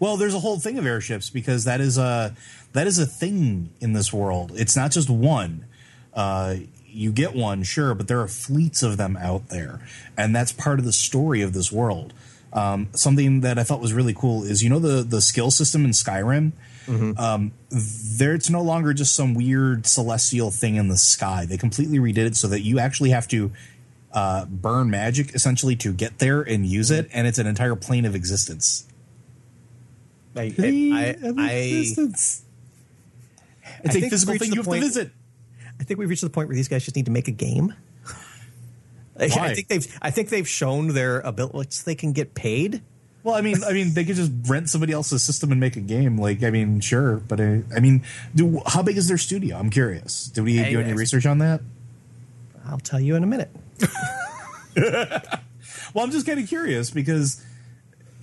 [0.00, 2.34] Well, there's a whole thing of airships because that is a
[2.72, 4.52] that is a thing in this world.
[4.54, 5.66] It's not just one.
[6.14, 6.56] Uh,
[6.86, 9.80] you get one, sure, but there are fleets of them out there,
[10.16, 12.12] and that's part of the story of this world.
[12.52, 15.84] Um, something that I thought was really cool is you know the the skill system
[15.84, 16.52] in Skyrim.
[16.86, 17.18] Mm-hmm.
[17.18, 21.46] Um, there, it's no longer just some weird celestial thing in the sky.
[21.46, 23.52] They completely redid it so that you actually have to
[24.12, 28.04] uh, burn magic essentially to get there and use it, and it's an entire plane
[28.04, 28.86] of existence.
[30.36, 31.52] I, I, I, I
[33.84, 35.12] it's a physical thing you have point, to visit.
[35.82, 37.74] I think we've reached the point where these guys just need to make a game.
[39.16, 39.26] Why?
[39.26, 41.76] I think they've I think they've shown their ability.
[41.84, 42.82] They can get paid
[43.24, 45.80] Well, I mean, I mean, they could just rent somebody else's system and make a
[45.80, 46.18] game.
[46.18, 49.56] Like, I mean, sure, but I, I mean, do, how big is their studio?
[49.58, 50.26] I'm curious.
[50.26, 51.60] Did we do any research on that?
[52.64, 53.50] I'll tell you in a minute.
[55.94, 57.44] Well, I'm just kind of curious because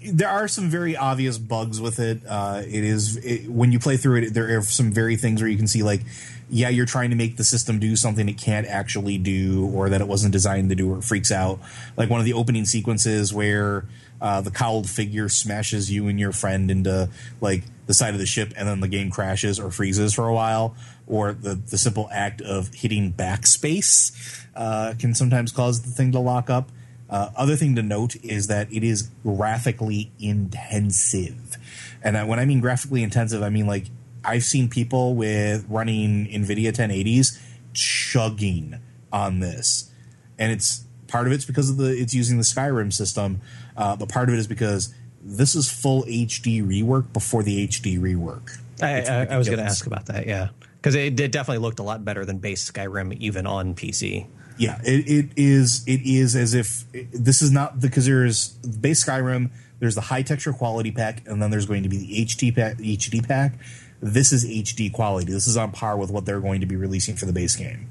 [0.06, 2.22] there are some very obvious bugs with it.
[2.28, 5.50] Uh, it is it, when you play through it, there are some very things where
[5.50, 6.02] you can see like,
[6.50, 10.02] yeah, you're trying to make the system do something it can't actually do, or that
[10.02, 11.60] it wasn't designed to do, or it freaks out.
[11.96, 13.86] Like one of the opening sequences where
[14.22, 17.10] uh, the cowled figure smashes you and your friend into
[17.40, 20.34] like the side of the ship, and then the game crashes or freezes for a
[20.34, 20.76] while,
[21.08, 26.20] or the the simple act of hitting backspace uh, can sometimes cause the thing to
[26.20, 26.72] lock up.
[27.10, 31.58] Uh, other thing to note is that it is graphically intensive,
[32.04, 33.86] and I, when I mean graphically intensive, I mean like
[34.24, 37.40] I've seen people with running NVIDIA 1080s
[37.74, 38.80] chugging
[39.12, 39.92] on this,
[40.38, 43.42] and it's part of it's because of the it's using the Skyrim system,
[43.76, 48.00] uh, but part of it is because this is full HD rework before the HD
[48.00, 48.58] rework.
[48.82, 51.80] I, I, I was going to ask about that, yeah, because it, it definitely looked
[51.80, 54.28] a lot better than base Skyrim even on PC.
[54.60, 55.86] Yeah, it, it is.
[55.88, 59.52] It is as if this is not because there's base Skyrim.
[59.80, 62.78] There's the high texture quality pack, and then there's going to be the HD pack.
[62.78, 63.54] HD pack.
[64.02, 65.32] This is HD quality.
[65.32, 67.88] This is on par with what they're going to be releasing for the base game.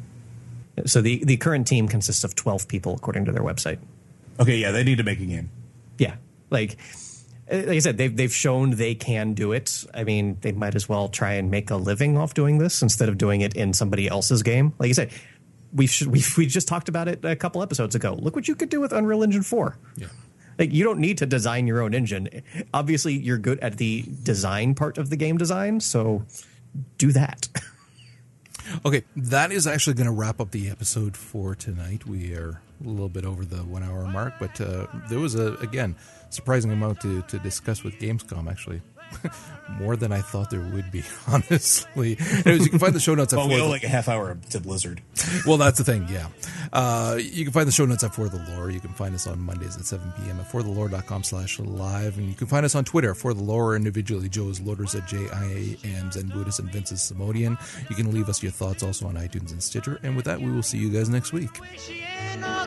[0.85, 3.79] So the the current team consists of twelve people, according to their website.
[4.39, 5.49] Okay, yeah, they need to make a game.
[5.97, 6.17] Yeah,
[6.51, 6.77] like
[7.51, 9.85] like I said, they've they've shown they can do it.
[9.95, 13.09] I mean, they might as well try and make a living off doing this instead
[13.09, 14.75] of doing it in somebody else's game.
[14.79, 15.11] Like you said,
[15.73, 18.15] we've we've we just talked about it a couple episodes ago.
[18.15, 19.77] Look what you could do with Unreal Engine four.
[19.97, 20.09] Yeah.
[20.59, 22.43] Like you don't need to design your own engine.
[22.75, 26.25] Obviously, you're good at the design part of the game design, so
[26.97, 27.49] do that.
[28.85, 32.07] Okay, that is actually going to wrap up the episode for tonight.
[32.07, 35.55] We are a little bit over the one hour mark, but uh, there was a
[35.55, 35.97] again
[36.31, 38.51] surprising amount to, to discuss with Gamescom.
[38.51, 38.83] Actually,
[39.81, 41.03] more than I thought there would be.
[41.29, 43.33] Honestly, Anyways, you can find the show notes.
[43.33, 45.03] At Well, we For owe the- like a half hour to Blizzard.
[45.47, 46.29] well, that's the thing, yeah.
[46.73, 48.71] Uh, you can find the show notes at For the Lore.
[48.71, 50.41] You can find us on Mondays at 7 p.m.
[50.41, 52.19] at forthelore.com slash live.
[52.19, 54.29] And you can find us on Twitter, For the Lore, individually.
[54.29, 57.59] Joe is Loaders at J-I-A-M, Zen Buddhist, and Vince is Simodian.
[57.91, 59.99] You can leave us your thoughts also on iTunes and Stitcher.
[60.03, 61.51] And with that, we will see you guys next week.
[61.77, 62.67] She ain't no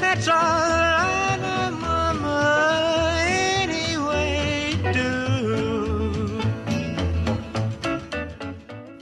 [0.00, 1.40] that's alright.
[1.40, 3.16] That's mama.
[3.62, 6.40] Anyway, do.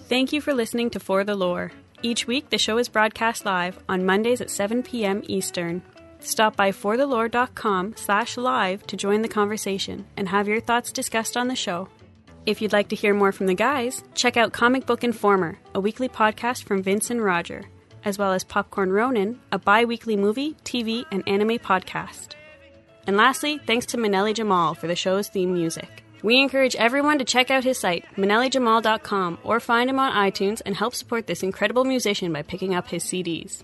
[0.08, 1.72] Thank you for listening to For the Lore.
[2.02, 5.22] Each week, the show is broadcast live on Mondays at 7 p.m.
[5.26, 5.82] Eastern.
[6.20, 11.48] Stop by forthelore.com slash live to join the conversation and have your thoughts discussed on
[11.48, 11.88] the show.
[12.46, 15.80] If you'd like to hear more from the guys, check out Comic Book Informer, a
[15.80, 17.64] weekly podcast from Vince and Roger,
[18.06, 22.28] as well as Popcorn Ronin, a bi weekly movie, TV, and anime podcast.
[23.06, 26.04] And lastly, thanks to Manelli Jamal for the show's theme music.
[26.22, 30.74] We encourage everyone to check out his site, manellijamal.com, or find him on iTunes and
[30.74, 33.62] help support this incredible musician by picking up his CDs.